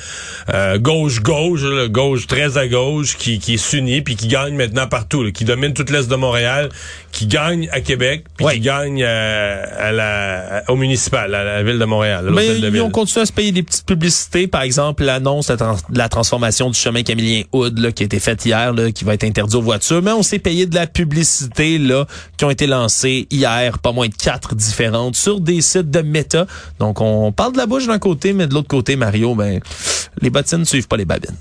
euh, 0.53 0.77
gauche-gauche, 0.77 1.63
là, 1.63 1.87
gauche 1.87 2.27
très 2.27 2.57
à 2.59 2.67
gauche, 2.67 3.17
qui, 3.17 3.39
qui 3.39 3.57
s'unit, 3.57 4.01
puis 4.03 4.15
qui 4.15 4.27
gagne 4.27 4.55
maintenant 4.55 4.85
partout, 4.87 5.23
là, 5.23 5.31
qui 5.31 5.43
domine 5.43 5.73
toute 5.73 5.89
l'Est 5.89 6.07
de 6.09 6.15
Montréal, 6.15 6.69
qui 7.11 7.25
gagne 7.25 7.67
à 7.71 7.81
Québec, 7.81 8.25
puis 8.37 8.45
Ouais. 8.45 8.53
qui 8.53 8.59
gagne 8.61 9.03
euh, 9.03 9.63
à 9.77 9.91
la, 9.91 10.63
au 10.69 10.75
municipal, 10.75 11.33
à 11.33 11.43
la 11.43 11.63
ville 11.63 11.79
de 11.79 11.85
Montréal. 11.85 12.29
Mais 12.31 12.47
de 12.47 12.53
ils 12.67 12.69
ville. 12.71 12.81
ont 12.83 12.91
continué 12.91 13.23
à 13.23 13.25
se 13.25 13.33
payer 13.33 13.51
des 13.51 13.63
petites 13.63 13.87
publicités. 13.87 14.47
Par 14.47 14.61
exemple, 14.61 15.03
l'annonce 15.03 15.47
de 15.47 15.53
la, 15.53 15.57
trans- 15.57 15.77
de 15.89 15.97
la 15.97 16.09
transformation 16.09 16.69
du 16.69 16.77
chemin 16.79 17.01
Camillien 17.01 17.41
Hood 17.51 17.79
là, 17.79 17.91
qui 17.91 18.03
a 18.03 18.05
été 18.05 18.19
faite 18.19 18.45
hier, 18.45 18.71
là, 18.71 18.91
qui 18.91 19.03
va 19.03 19.15
être 19.15 19.23
interdit 19.23 19.55
aux 19.55 19.61
voitures. 19.63 20.01
Mais 20.03 20.11
on 20.11 20.23
s'est 20.23 20.39
payé 20.39 20.67
de 20.67 20.75
la 20.75 20.85
publicité 20.87 21.70
là, 21.77 22.05
qui 22.37 22.45
ont 22.45 22.49
été 22.49 22.67
lancées 22.67 23.27
hier, 23.29 23.79
pas 23.79 23.91
moins 23.91 24.07
de 24.07 24.13
quatre 24.13 24.55
différentes, 24.55 25.15
sur 25.15 25.39
des 25.39 25.61
sites 25.61 25.89
de 25.89 26.01
méta. 26.01 26.47
Donc, 26.79 27.01
on 27.01 27.31
parle 27.31 27.53
de 27.53 27.57
la 27.57 27.65
bouche 27.65 27.87
d'un 27.87 27.99
côté, 27.99 28.33
mais 28.33 28.47
de 28.47 28.53
l'autre 28.53 28.67
côté, 28.67 28.95
Mario, 28.95 29.35
ben, 29.35 29.59
les 30.21 30.29
bottines 30.29 30.59
ne 30.59 30.65
suivent 30.65 30.87
pas 30.87 30.97
les 30.97 31.05
babines. 31.05 31.35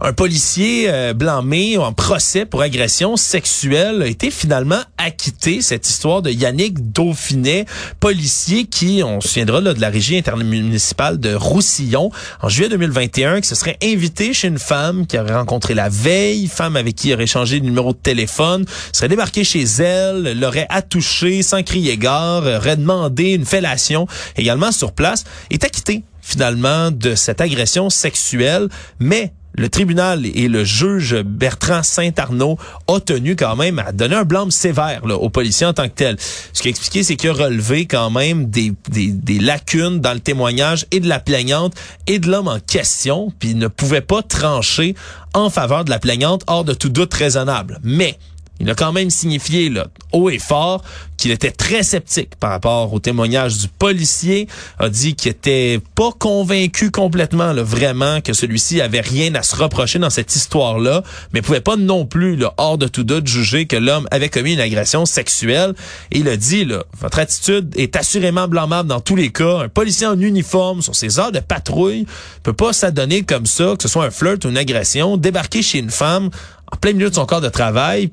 Un 0.00 0.12
policier 0.12 0.86
euh, 0.88 1.14
blâmé 1.14 1.78
en 1.78 1.92
procès 1.92 2.44
pour 2.44 2.62
agression 2.62 3.16
sexuelle 3.16 4.02
a 4.02 4.06
été 4.06 4.30
finalement 4.30 4.80
acquitté. 4.98 5.62
Cette 5.62 5.88
histoire 5.88 6.22
de 6.22 6.30
Yannick 6.30 6.92
Dauphinet, 6.92 7.66
policier 8.00 8.64
qui, 8.64 9.02
on 9.04 9.20
se 9.20 9.28
souviendra 9.28 9.60
de 9.60 9.80
la 9.80 9.88
régie 9.88 10.18
intermunicipale 10.18 11.18
de 11.18 11.34
Roussillon, 11.34 12.10
en 12.42 12.48
juillet 12.48 12.68
2021, 12.68 13.40
qui 13.40 13.48
se 13.48 13.54
serait 13.54 13.78
invité 13.82 14.32
chez 14.34 14.48
une 14.48 14.58
femme 14.58 15.06
qui 15.06 15.18
aurait 15.18 15.34
rencontré 15.34 15.74
la 15.74 15.88
veille, 15.88 16.46
femme 16.46 16.76
avec 16.76 16.94
qui 16.94 17.08
il 17.08 17.14
aurait 17.14 17.26
changé 17.26 17.60
de 17.60 17.64
numéro 17.64 17.92
de 17.92 17.98
téléphone, 17.98 18.64
serait 18.92 19.08
débarqué 19.08 19.44
chez 19.44 19.62
elle, 19.62 20.38
l'aurait 20.38 20.66
attouché 20.68 21.42
sans 21.42 21.62
crier 21.62 21.96
gare, 21.96 22.42
aurait 22.42 22.76
demandé 22.76 23.32
une 23.32 23.46
fellation 23.46 24.06
également 24.36 24.72
sur 24.72 24.92
place, 24.92 25.24
est 25.50 25.64
acquitté 25.64 26.02
finalement 26.26 26.90
de 26.90 27.14
cette 27.14 27.40
agression 27.40 27.88
sexuelle, 27.88 28.68
mais 28.98 29.32
le 29.56 29.68
tribunal 29.68 30.26
et 30.26 30.48
le 30.48 30.64
juge 30.64 31.16
Bertrand 31.22 31.82
Saint-Arnaud 31.82 32.58
ont 32.88 33.00
tenu 33.00 33.36
quand 33.36 33.56
même 33.56 33.78
à 33.78 33.92
donner 33.92 34.16
un 34.16 34.24
blâme 34.24 34.50
sévère 34.50 35.06
là, 35.06 35.16
aux 35.16 35.30
policiers 35.30 35.66
en 35.66 35.72
tant 35.72 35.88
que 35.88 35.94
tel. 35.94 36.16
Ce 36.52 36.62
qui 36.62 36.68
a 36.68 36.70
expliqué, 36.70 37.02
c'est 37.02 37.16
qu'il 37.16 37.30
a 37.30 37.32
relevé 37.32 37.86
quand 37.86 38.10
même 38.10 38.46
des, 38.46 38.72
des, 38.88 39.38
lacunes 39.38 40.00
dans 40.00 40.12
le 40.12 40.20
témoignage 40.20 40.86
et 40.90 41.00
de 41.00 41.08
la 41.08 41.20
plaignante 41.20 41.74
et 42.06 42.18
de 42.18 42.30
l'homme 42.30 42.48
en 42.48 42.60
question, 42.60 43.32
puis 43.38 43.54
ne 43.54 43.68
pouvait 43.68 44.00
pas 44.00 44.22
trancher 44.22 44.94
en 45.34 45.50
faveur 45.50 45.84
de 45.84 45.90
la 45.90 45.98
plaignante 45.98 46.42
hors 46.46 46.64
de 46.64 46.74
tout 46.74 46.88
doute 46.88 47.12
raisonnable. 47.14 47.78
Mais 47.82 48.18
il 48.60 48.70
a 48.70 48.74
quand 48.74 48.92
même 48.92 49.10
signifié 49.10 49.68
là, 49.68 49.86
haut 50.12 50.30
et 50.30 50.38
fort 50.38 50.82
qu'il 51.16 51.30
était 51.30 51.50
très 51.50 51.82
sceptique 51.82 52.36
par 52.36 52.50
rapport 52.50 52.92
au 52.92 52.98
témoignage 52.98 53.58
du 53.58 53.68
policier, 53.68 54.48
a 54.78 54.88
dit 54.88 55.14
qu'il 55.14 55.30
était 55.30 55.80
pas 55.94 56.10
convaincu 56.18 56.90
complètement 56.90 57.52
là, 57.52 57.62
vraiment 57.62 58.20
que 58.20 58.32
celui-ci 58.32 58.80
avait 58.80 59.00
rien 59.00 59.34
à 59.34 59.42
se 59.42 59.56
reprocher 59.56 59.98
dans 59.98 60.10
cette 60.10 60.34
histoire-là, 60.36 61.02
mais 61.32 61.40
pouvait 61.40 61.60
pas 61.60 61.76
non 61.76 62.04
plus 62.06 62.36
là, 62.36 62.52
hors 62.58 62.76
de 62.78 62.86
tout 62.86 63.04
doute 63.04 63.26
juger 63.26 63.66
que 63.66 63.76
l'homme 63.76 64.06
avait 64.10 64.28
commis 64.28 64.54
une 64.54 64.60
agression 64.60 65.06
sexuelle. 65.06 65.74
Il 66.12 66.28
a 66.28 66.36
dit 66.36 66.64
là, 66.64 66.84
votre 67.00 67.18
attitude 67.18 67.74
est 67.76 67.96
assurément 67.96 68.48
blâmable 68.48 68.88
dans 68.88 69.00
tous 69.00 69.16
les 69.16 69.30
cas. 69.30 69.60
Un 69.60 69.68
policier 69.68 70.06
en 70.06 70.20
uniforme 70.20 70.82
sur 70.82 70.94
ses 70.94 71.18
heures 71.18 71.32
de 71.32 71.40
patrouille 71.40 72.06
peut 72.42 72.52
pas 72.52 72.72
s'adonner 72.72 73.22
comme 73.22 73.46
ça, 73.46 73.74
que 73.76 73.82
ce 73.82 73.88
soit 73.88 74.04
un 74.04 74.10
flirt 74.10 74.44
ou 74.44 74.50
une 74.50 74.58
agression, 74.58 75.16
débarquer 75.16 75.62
chez 75.62 75.78
une 75.78 75.90
femme 75.90 76.30
en 76.72 76.76
plein 76.76 76.92
milieu 76.92 77.10
de 77.10 77.14
son 77.14 77.26
corps 77.26 77.40
de 77.40 77.48
travail, 77.48 78.10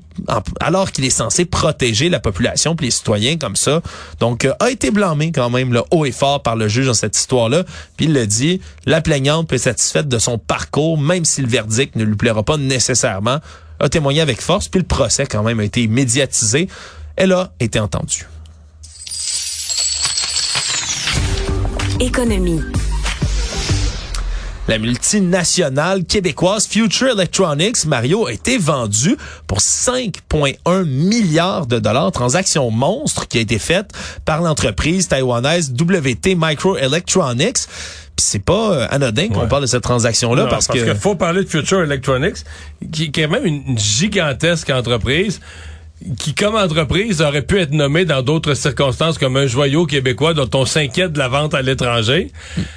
alors 0.60 0.92
qu'il 0.92 1.04
est 1.04 1.10
censé 1.10 1.44
protéger 1.44 2.08
la 2.08 2.20
population 2.20 2.76
puis 2.76 2.86
les 2.86 2.90
citoyens 2.92 3.36
comme 3.36 3.56
ça. 3.56 3.82
Donc, 4.20 4.44
euh, 4.44 4.52
a 4.60 4.70
été 4.70 4.90
blâmé 4.92 5.32
quand 5.32 5.50
même 5.50 5.72
le 5.72 5.82
haut 5.90 6.04
et 6.04 6.12
fort 6.12 6.42
par 6.42 6.54
le 6.54 6.68
juge 6.68 6.86
dans 6.86 6.94
cette 6.94 7.16
histoire-là. 7.16 7.64
Puis 7.96 8.06
il 8.06 8.12
le 8.12 8.26
dit, 8.26 8.60
la 8.86 9.00
plaignante 9.00 9.48
peut 9.48 9.56
être 9.56 9.62
satisfaite 9.62 10.08
de 10.08 10.18
son 10.18 10.38
parcours, 10.38 10.98
même 10.98 11.24
si 11.24 11.42
le 11.42 11.48
verdict 11.48 11.96
ne 11.96 12.04
lui 12.04 12.14
plaira 12.14 12.44
pas 12.44 12.56
nécessairement. 12.56 13.38
A 13.80 13.88
témoigné 13.88 14.20
avec 14.20 14.40
force, 14.40 14.68
puis 14.68 14.80
le 14.80 14.86
procès 14.86 15.26
quand 15.26 15.42
même 15.42 15.58
a 15.58 15.64
été 15.64 15.88
médiatisé. 15.88 16.68
Elle 17.16 17.32
a 17.32 17.52
été 17.58 17.80
entendue. 17.80 18.26
Économie. 21.98 22.60
La 24.66 24.78
multinationale 24.78 26.04
québécoise 26.04 26.66
Future 26.66 27.08
Electronics, 27.08 27.84
Mario, 27.84 28.26
a 28.26 28.32
été 28.32 28.56
vendue 28.56 29.14
pour 29.46 29.58
5,1 29.58 30.84
milliards 30.84 31.66
de 31.66 31.78
dollars. 31.78 32.10
Transaction 32.12 32.70
monstre 32.70 33.28
qui 33.28 33.36
a 33.36 33.40
été 33.42 33.58
faite 33.58 33.90
par 34.24 34.40
l'entreprise 34.40 35.08
taïwanaise 35.08 35.74
WT 35.78 36.34
Microelectronics. 36.34 37.66
Puis 38.16 38.24
c'est 38.26 38.44
pas 38.44 38.72
euh, 38.72 38.86
anodin 38.90 39.28
qu'on 39.28 39.48
parle 39.48 39.62
de 39.62 39.66
cette 39.66 39.82
transaction-là 39.82 40.46
parce, 40.46 40.68
parce 40.68 40.80
que... 40.80 40.94
faut 40.94 41.14
parler 41.16 41.44
de 41.44 41.48
Future 41.48 41.82
Electronics, 41.82 42.36
qui, 42.90 43.12
qui 43.12 43.20
est 43.20 43.26
même 43.26 43.44
une 43.44 43.76
gigantesque 43.76 44.70
entreprise 44.70 45.40
qui, 46.18 46.34
comme 46.34 46.54
entreprise, 46.54 47.22
aurait 47.22 47.42
pu 47.42 47.58
être 47.60 47.70
nommé 47.70 48.04
dans 48.04 48.20
d'autres 48.20 48.54
circonstances 48.54 49.16
comme 49.16 49.36
un 49.36 49.46
joyau 49.46 49.86
québécois 49.86 50.34
dont 50.34 50.50
on 50.54 50.66
s'inquiète 50.66 51.12
de 51.12 51.18
la 51.18 51.28
vente 51.28 51.54
à 51.54 51.62
l'étranger. 51.62 52.30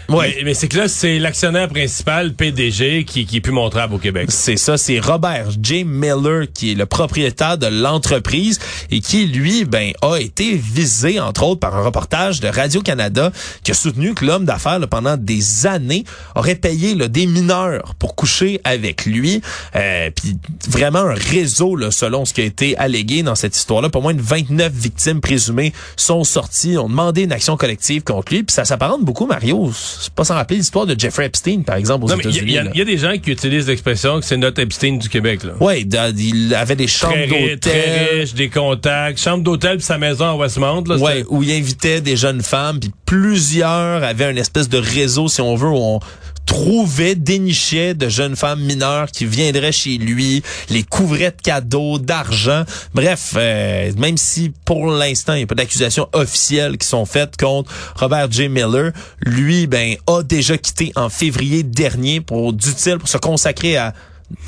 Ouais. 0.07 0.33
Mais, 0.37 0.43
mais 0.45 0.53
c'est 0.53 0.67
que 0.67 0.77
là, 0.77 0.87
c'est 0.87 1.19
l'actionnaire 1.19 1.67
principal, 1.67 2.33
PDG, 2.33 3.03
qui, 3.03 3.25
qui 3.25 3.37
est 3.37 3.41
plus 3.41 3.51
montrable 3.51 3.95
au 3.95 3.97
Québec. 3.97 4.29
C'est 4.31 4.55
ça, 4.55 4.77
c'est 4.77 4.99
Robert 4.99 5.47
J. 5.61 5.83
Miller 5.83 6.45
qui 6.53 6.71
est 6.71 6.75
le 6.75 6.85
propriétaire 6.85 7.57
de 7.57 7.67
l'entreprise 7.67 8.59
et 8.91 9.01
qui, 9.01 9.25
lui, 9.25 9.65
ben, 9.65 9.91
a 10.01 10.17
été 10.17 10.55
visé, 10.55 11.19
entre 11.19 11.43
autres, 11.43 11.59
par 11.59 11.75
un 11.75 11.83
reportage 11.83 12.39
de 12.39 12.47
Radio-Canada 12.47 13.31
qui 13.63 13.71
a 13.71 13.73
soutenu 13.73 14.13
que 14.13 14.25
l'homme 14.25 14.45
d'affaires, 14.45 14.79
pendant 14.87 15.17
des 15.17 15.65
années, 15.65 16.05
aurait 16.35 16.55
payé 16.55 16.95
là, 16.95 17.09
des 17.09 17.25
mineurs 17.25 17.93
pour 17.99 18.15
coucher 18.15 18.61
avec 18.63 19.05
lui. 19.05 19.41
Euh, 19.75 20.11
Puis 20.15 20.37
vraiment 20.69 20.99
un 20.99 21.13
réseau, 21.13 21.75
là, 21.75 21.91
selon 21.91 22.23
ce 22.23 22.33
qui 22.33 22.41
a 22.41 22.45
été 22.45 22.77
dans 23.23 23.35
cette 23.35 23.55
histoire-là. 23.55 23.89
Pour 23.89 24.01
moins 24.01 24.13
de 24.13 24.21
29 24.21 24.71
victimes 24.73 25.21
présumées 25.21 25.73
sont 25.95 26.23
sorties, 26.23 26.77
ont 26.77 26.89
demandé 26.89 27.23
une 27.23 27.31
action 27.31 27.57
collective 27.57 28.03
contre 28.03 28.33
lui. 28.33 28.43
Puis 28.43 28.53
ça 28.53 28.65
s'apparente 28.65 29.03
beaucoup, 29.03 29.25
Mario. 29.25 29.71
C'est 29.73 30.13
pas 30.13 30.23
sans 30.23 30.35
rappeler 30.35 30.57
l'histoire 30.57 30.85
de 30.85 30.97
Jeffrey 30.99 31.25
Epstein, 31.25 31.61
par 31.61 31.75
exemple, 31.75 32.05
aux 32.05 32.09
il 32.09 32.15
y, 32.17 32.19
États-Unis. 32.19 32.57
il 32.73 32.77
y 32.79 32.81
a 32.81 32.85
des 32.85 32.97
gens 32.97 33.13
qui 33.17 33.31
utilisent 33.31 33.67
l'expression 33.67 34.19
que 34.19 34.25
c'est 34.25 34.37
notre 34.37 34.61
Epstein 34.61 34.97
du 34.97 35.09
Québec. 35.09 35.41
Da- 35.85 36.09
il 36.09 36.53
avait 36.55 36.75
des 36.75 36.87
chambres 36.87 37.13
très 37.27 37.49
d'hôtel. 37.51 38.19
riche, 38.19 38.33
des 38.33 38.49
contacts, 38.49 39.19
chambre 39.19 39.43
d'hôtel 39.43 39.81
sa 39.81 39.97
maison 39.97 40.25
à 40.25 40.35
Westmount. 40.35 40.83
Là, 40.87 40.97
Ouais, 40.97 41.23
où 41.29 41.43
il 41.43 41.51
invitait 41.51 42.01
des 42.01 42.15
jeunes 42.17 42.41
femmes, 42.41 42.79
puis 42.79 42.91
plusieurs 43.05 44.03
avaient 44.03 44.29
une 44.31 44.37
espèce 44.37 44.69
de 44.69 44.77
réseau, 44.77 45.27
si 45.27 45.41
on 45.41 45.55
veut, 45.55 45.67
où 45.69 45.75
on 45.77 45.99
trouvait, 46.47 47.13
dénichait 47.13 47.93
de 47.93 48.09
jeunes 48.09 48.35
femmes 48.35 48.61
mineures 48.61 49.11
qui 49.11 49.25
viendraient 49.25 49.71
chez 49.71 49.97
lui, 49.97 50.41
les 50.69 50.81
couvrait 50.81 51.31
de 51.31 51.41
cadeaux, 51.43 51.99
d'argent. 51.99 52.63
Bref, 52.95 53.33
euh, 53.35 53.91
même 53.97 54.17
si 54.17 54.51
pour 54.65 54.87
l'instant, 54.87 55.33
il 55.33 55.37
n'y 55.37 55.43
a 55.43 55.47
pas 55.47 55.55
d'accusations 55.55 56.07
officielles 56.13 56.79
qui 56.79 56.87
sont 56.87 57.05
faites 57.05 57.37
contre 57.37 57.71
Robert 57.97 58.31
J. 58.31 58.49
Miller, 58.49 58.91
lui, 59.19 59.67
ben, 59.67 59.95
a 60.07 60.23
déjà 60.23 60.57
quitté 60.57 60.91
en 60.95 61.09
février 61.09 61.61
dernier 61.63 62.21
pour 62.21 62.53
d'utile, 62.53 62.97
pour 62.97 63.09
se 63.09 63.17
consacrer 63.17 63.77
à 63.77 63.93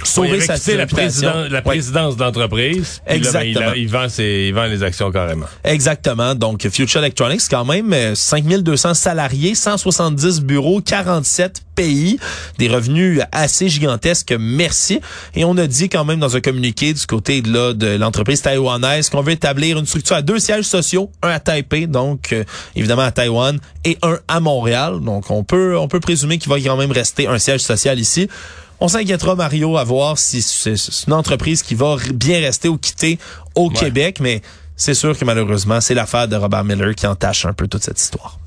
sauver 0.04 0.38
il 0.38 0.42
sa 0.42 0.54
la, 0.76 0.86
président- 0.88 1.34
la 1.50 1.60
Ouais. 1.60 1.62
présidence 1.62 2.18
d'entreprise. 2.18 3.02
puis 3.08 3.20
là, 3.20 3.32
ben, 3.32 3.42
il, 3.44 3.48
Exactement. 3.50 3.72
a- 3.72 3.78
il 3.78 3.88
vend 3.90 4.10
ses, 4.10 4.46
il 4.50 4.54
vend 4.54 4.66
les 4.66 4.84
actions 4.84 5.12
carrément. 5.12 5.46
Exactement. 5.64 6.36
Donc, 6.36 6.68
Future 6.70 7.00
Electronics, 7.00 7.42
quand 7.50 7.64
même, 7.66 7.94
euh, 7.94 8.14
5200 8.16 8.94
salariés, 8.94 9.56
170 9.56 10.42
bureaux, 10.42 10.82
47 10.82 11.62
pays, 11.76 12.20
des 12.58 12.68
revenus 12.68 13.22
assez 13.32 13.70
gigantesques, 13.70 14.36
merci. 14.38 15.00
Et 15.34 15.46
on 15.46 15.56
a 15.58 15.66
dit 15.66 15.88
quand 15.88 16.04
même 16.04 16.20
dans 16.20 16.36
un 16.36 16.42
communiqué 16.42 16.94
du 16.94 17.06
côté 17.06 17.42
de, 17.42 17.52
là, 17.54 17.74
de 17.74 17.88
l'entreprise 17.96 18.42
taïwanaise 18.42 19.10
qu'on 19.10 19.22
veut 19.22 19.32
établir 19.32 19.80
une 19.80 19.86
structure 19.86 20.18
à 20.18 20.22
deux 20.22 20.40
sièges 20.40 20.66
sociaux, 20.66 21.10
un 21.24 21.30
à 21.30 21.40
Taipei, 21.40 21.88
donc 21.88 22.34
euh, 22.34 22.44
évidemment 22.76 23.04
à 23.04 23.12
Taïwan, 23.12 23.58
et 23.86 23.98
un 24.02 24.20
à 24.28 24.42
Montréal. 24.42 25.00
Donc, 25.02 25.32
on 25.32 25.46
peut, 25.46 25.78
on 25.78 25.88
peut 25.88 26.02
présumer 26.02 26.38
qu'il 26.38 26.50
va 26.50 26.60
quand 26.60 26.76
même 26.76 26.92
rester 26.92 27.28
un 27.28 27.40
siège 27.40 27.62
social 27.62 27.98
ici. 27.98 28.28
On 28.82 28.88
s'inquiétera, 28.88 29.36
Mario, 29.36 29.78
à 29.78 29.84
voir 29.84 30.18
si 30.18 30.42
c'est 30.42 30.76
une 31.08 31.14
entreprise 31.14 31.64
qui 31.64 31.76
va 31.76 31.98
bien 32.14 32.40
rester 32.40 32.70
ou 32.70 32.78
quitter 32.78 33.20
au 33.56 33.70
Québec, 33.70 34.20
mais 34.22 34.42
c'est 34.78 34.94
sûr 34.94 35.18
que 35.18 35.26
malheureusement, 35.26 35.82
c'est 35.82 35.94
l'affaire 35.94 36.28
de 36.28 36.38
Robert 36.38 36.64
Miller 36.64 36.96
qui 36.96 37.06
entache 37.06 37.46
un 37.46 37.54
peu 37.54 37.68
toute 37.68 37.84
cette 37.84 38.00
histoire. 38.00 38.40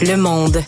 Le 0.00 0.16
monde. 0.16 0.62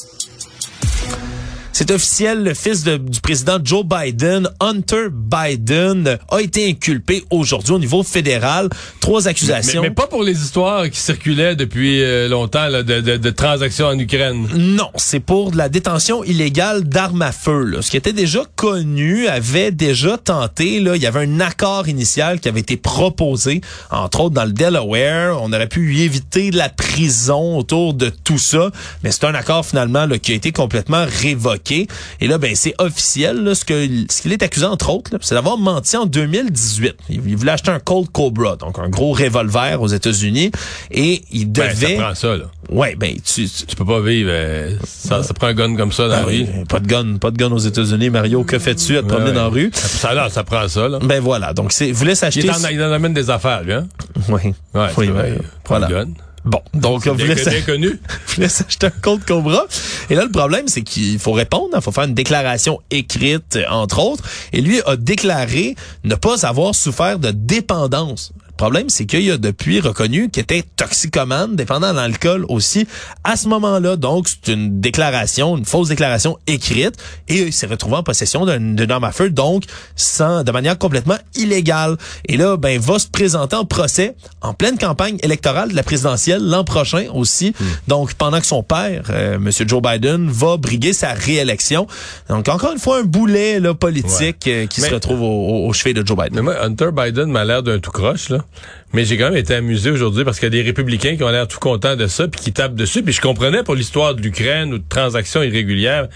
C'est 1.80 1.92
officiel, 1.92 2.42
le 2.44 2.52
fils 2.52 2.84
de- 2.84 2.98
du 2.98 3.22
président 3.22 3.56
Joe 3.64 3.86
Biden, 3.86 4.50
Hunter 4.60 5.06
Biden, 5.10 6.18
a 6.30 6.40
été 6.42 6.68
inculpé 6.68 7.24
aujourd'hui 7.30 7.72
au 7.72 7.78
niveau 7.78 8.02
fédéral. 8.02 8.68
Trois 9.00 9.22
Mais, 9.22 9.28
accusations. 9.28 9.80
mais 9.80 9.88
pas 9.88 10.06
pour 10.06 10.22
les 10.22 10.38
histoires 10.42 10.90
qui 10.90 11.00
circulaient 11.00 11.56
depuis 11.56 12.02
euh, 12.02 12.28
longtemps 12.28 12.66
là, 12.68 12.82
de, 12.82 13.00
de- 13.00 13.16
de 13.16 13.30
transactions 13.30 13.86
en 13.86 13.98
Ukraine. 13.98 14.46
Non, 14.54 14.90
c'est 14.96 15.20
pour 15.20 15.52
de 15.52 15.56
la 15.56 15.70
détention 15.70 16.22
illégale 16.22 16.84
d'armes 16.84 17.22
à 17.22 17.32
feu. 17.32 17.64
là. 17.64 17.80
Ce 17.80 17.90
qui 17.90 17.96
était 17.96 18.12
déjà 18.12 18.42
connu, 18.56 19.26
avait 19.28 19.70
déjà 19.70 20.18
tenté. 20.18 20.80
Là, 20.80 20.96
il 20.96 21.02
y 21.02 21.06
avait 21.06 21.20
un 21.24 21.40
accord 21.40 21.88
initial 21.88 22.40
qui 22.40 22.50
avait 22.50 22.60
été 22.60 22.76
proposé, 22.76 23.62
entre 23.90 24.20
autres 24.20 24.34
dans 24.34 24.44
le 24.44 24.52
Delaware. 24.52 25.40
On 25.42 25.50
aurait 25.50 25.66
pu 25.66 25.94
y 25.96 26.02
éviter 26.02 26.50
de 26.50 26.58
la 26.58 26.68
prison 26.68 27.56
autour 27.56 27.94
de 27.94 28.10
tout 28.10 28.36
ça, 28.36 28.70
mais 29.02 29.10
c'est 29.12 29.24
un 29.24 29.34
accord 29.34 29.64
finalement 29.64 30.04
là, 30.04 30.18
qui 30.18 30.32
a 30.32 30.34
été 30.34 30.52
complètement 30.52 31.06
révoqué. 31.22 31.69
Et 31.70 32.26
là, 32.26 32.38
ben 32.38 32.54
c'est 32.54 32.74
officiel. 32.78 33.42
Là, 33.44 33.54
ce 33.54 33.64
qu'il 33.64 34.32
est 34.32 34.42
accusé 34.42 34.66
entre 34.66 34.90
autres, 34.90 35.10
c'est 35.20 35.34
d'avoir 35.34 35.56
menti 35.58 35.96
en 35.96 36.06
2018. 36.06 36.94
Il, 37.08 37.20
il 37.26 37.36
voulait 37.36 37.52
acheter 37.52 37.70
un 37.70 37.78
Colt 37.80 38.08
Cobra, 38.12 38.56
donc 38.56 38.78
un 38.78 38.88
gros 38.88 39.12
revolver 39.12 39.80
aux 39.80 39.88
États-Unis, 39.88 40.50
et 40.90 41.22
il 41.32 41.46
Ben, 41.50 41.68
devait. 41.72 41.96
ça 41.96 42.02
prend 42.02 42.14
ça. 42.14 42.36
Là. 42.36 42.44
Ouais, 42.70 42.94
ben 42.96 43.14
tu, 43.24 43.48
tu- 43.48 43.66
Tu 43.66 43.76
peux 43.76 43.84
pas 43.84 44.00
vivre. 44.00 44.30
euh, 44.32 44.76
ça, 44.84 45.22
ça 45.22 45.34
prend 45.34 45.48
un 45.48 45.54
gun 45.54 45.76
comme 45.76 45.92
ça 45.92 46.04
dans 46.08 46.20
la 46.20 46.26
oui, 46.26 46.44
vie. 46.44 46.64
pas 46.68 46.80
de 46.80 46.86
gun, 46.86 47.16
pas 47.18 47.30
de 47.30 47.36
gun 47.36 47.50
aux 47.50 47.58
États-Unis. 47.58 48.10
Mario, 48.10 48.44
que 48.44 48.58
fais-tu 48.58 48.96
à 48.96 49.02
te 49.02 49.08
promener 49.08 49.30
Ouais. 49.30 49.34
dans 49.36 49.42
la 49.44 49.48
rue? 49.48 49.70
Ça, 49.72 50.14
là, 50.14 50.28
ça 50.28 50.44
prend 50.44 50.66
ça. 50.68 50.88
Là. 50.88 50.98
Ben 51.02 51.20
voilà, 51.20 51.52
donc 51.52 51.72
c'est, 51.72 51.90
voulait 51.92 52.12
Il, 52.12 52.16
s'acheter. 52.16 52.50
en, 52.50 52.54
il 52.70 52.82
en 52.82 52.92
amène 52.92 53.12
des 53.14 53.30
affaires, 53.30 53.62
lui. 53.62 53.72
Hein? 53.72 53.86
Oui, 54.28 54.52
Ouais, 54.74 54.88
oui, 54.96 55.08
ben, 55.08 55.38
Prends 55.64 55.78
voilà. 55.78 55.88
le 55.88 55.94
gun. 56.04 56.10
Bon, 56.44 56.62
donc 56.72 57.04
connu. 57.04 58.00
voulait 58.34 58.48
s'acheter 58.48 58.86
un 58.86 58.90
compte 58.90 59.24
Cobra. 59.24 59.66
Et 60.08 60.14
là, 60.14 60.24
le 60.24 60.30
problème, 60.30 60.68
c'est 60.68 60.82
qu'il 60.82 61.18
faut 61.18 61.32
répondre. 61.32 61.68
Il 61.74 61.82
faut 61.82 61.92
faire 61.92 62.04
une 62.04 62.14
déclaration 62.14 62.80
écrite, 62.90 63.58
entre 63.68 63.98
autres. 63.98 64.24
Et 64.52 64.60
lui 64.60 64.80
a 64.86 64.96
déclaré 64.96 65.76
ne 66.04 66.14
pas 66.14 66.46
avoir 66.46 66.74
souffert 66.74 67.18
de 67.18 67.30
dépendance. 67.30 68.32
Le 68.60 68.64
problème, 68.66 68.90
c'est 68.90 69.06
qu'il 69.06 69.30
a 69.30 69.38
depuis 69.38 69.80
reconnu 69.80 70.28
qu'il 70.28 70.42
était 70.42 70.62
toxicomane, 70.76 71.56
dépendant 71.56 71.94
d'alcool 71.94 72.44
aussi. 72.50 72.86
À 73.24 73.36
ce 73.36 73.48
moment-là, 73.48 73.96
donc, 73.96 74.28
c'est 74.28 74.52
une 74.52 74.82
déclaration, 74.82 75.56
une 75.56 75.64
fausse 75.64 75.88
déclaration 75.88 76.36
écrite. 76.46 76.92
Et 77.28 77.38
il 77.38 77.52
s'est 77.54 77.66
retrouvé 77.66 77.96
en 77.96 78.02
possession 78.02 78.44
d'une 78.44 78.90
arme 78.90 79.04
à 79.04 79.12
feu, 79.12 79.30
donc 79.30 79.62
sans, 79.96 80.44
de 80.44 80.52
manière 80.52 80.76
complètement 80.76 81.16
illégale. 81.34 81.96
Et 82.26 82.36
là, 82.36 82.58
ben, 82.58 82.78
va 82.78 82.98
se 82.98 83.08
présenter 83.08 83.56
en 83.56 83.64
procès 83.64 84.14
en 84.42 84.52
pleine 84.52 84.76
campagne 84.76 85.16
électorale 85.22 85.70
de 85.70 85.74
la 85.74 85.82
présidentielle 85.82 86.46
l'an 86.46 86.62
prochain 86.62 87.06
aussi. 87.14 87.54
Donc, 87.88 88.12
pendant 88.12 88.40
que 88.40 88.46
son 88.46 88.62
père, 88.62 89.04
euh, 89.08 89.38
Monsieur 89.38 89.66
Joe 89.66 89.80
Biden, 89.80 90.28
va 90.28 90.58
briguer 90.58 90.92
sa 90.92 91.14
réélection. 91.14 91.86
Donc, 92.28 92.46
encore 92.48 92.72
une 92.72 92.78
fois, 92.78 92.98
un 92.98 93.04
boulet 93.04 93.58
là, 93.58 93.72
politique 93.72 94.46
euh, 94.48 94.66
qui 94.66 94.82
Mais- 94.82 94.88
se 94.90 94.92
retrouve 94.92 95.22
au, 95.22 95.64
au, 95.64 95.66
au 95.66 95.72
chevet 95.72 95.94
de 95.94 96.06
Joe 96.06 96.18
Biden. 96.18 96.34
Mais 96.34 96.42
moi, 96.42 96.62
Hunter 96.62 96.90
Biden 96.92 97.30
m'a 97.30 97.46
l'air 97.46 97.62
d'un 97.62 97.78
tout 97.78 97.90
croche, 97.90 98.28
là. 98.28 98.44
Mais 98.92 99.04
j'ai 99.04 99.16
quand 99.16 99.26
même 99.26 99.36
été 99.36 99.54
amusé 99.54 99.90
aujourd'hui 99.90 100.24
parce 100.24 100.38
qu'il 100.38 100.46
y 100.46 100.48
a 100.48 100.50
des 100.50 100.62
républicains 100.62 101.16
qui 101.16 101.22
ont 101.22 101.28
l'air 101.28 101.46
tout 101.46 101.58
contents 101.60 101.96
de 101.96 102.06
ça 102.06 102.26
puis 102.28 102.40
qui 102.40 102.52
tapent 102.52 102.74
dessus. 102.74 103.02
Puis 103.02 103.12
je 103.12 103.20
comprenais 103.20 103.62
pour 103.62 103.74
l'histoire 103.74 104.14
de 104.14 104.22
l'Ukraine 104.22 104.74
ou 104.74 104.78
de 104.78 104.88
transactions 104.88 105.42
irrégulières. 105.42 106.08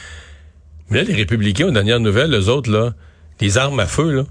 Mais 0.90 0.98
là, 0.98 1.04
les 1.04 1.14
républicains, 1.14 1.68
aux 1.68 1.70
dernières 1.70 2.00
nouvelles, 2.00 2.34
eux 2.34 2.48
autres, 2.48 2.70
là, 2.70 2.94
les 3.40 3.58
armes 3.58 3.80
à 3.80 3.86
feu, 3.86 4.10
là, 4.10 4.24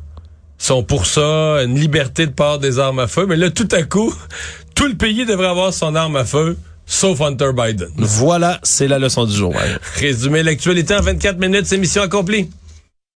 sont 0.57 0.83
pour 0.83 1.05
ça, 1.05 1.63
une 1.63 1.79
liberté 1.79 2.25
de 2.25 2.31
part 2.31 2.59
des 2.59 2.79
armes 2.79 2.99
à 2.99 3.07
feu. 3.07 3.25
Mais 3.25 3.35
là, 3.35 3.49
tout 3.49 3.67
à 3.71 3.83
coup, 3.83 4.13
tout 4.75 4.87
le 4.87 4.95
pays 4.95 5.25
devrait 5.25 5.47
avoir 5.47 5.73
son 5.73 5.95
arme 5.95 6.15
à 6.15 6.25
feu, 6.25 6.57
sauf 6.85 7.21
Hunter 7.21 7.51
Biden. 7.55 7.89
Voilà, 7.97 8.59
c'est 8.63 8.87
la 8.87 8.99
leçon 8.99 9.25
du 9.25 9.35
jour. 9.35 9.51
ouais. 9.51 9.77
Résumer 9.95 10.43
l'actualité 10.43 10.95
en 10.95 11.01
24 11.01 11.39
minutes, 11.39 11.65
c'est 11.65 11.77
mission 11.77 12.01
accomplie. 12.01 12.49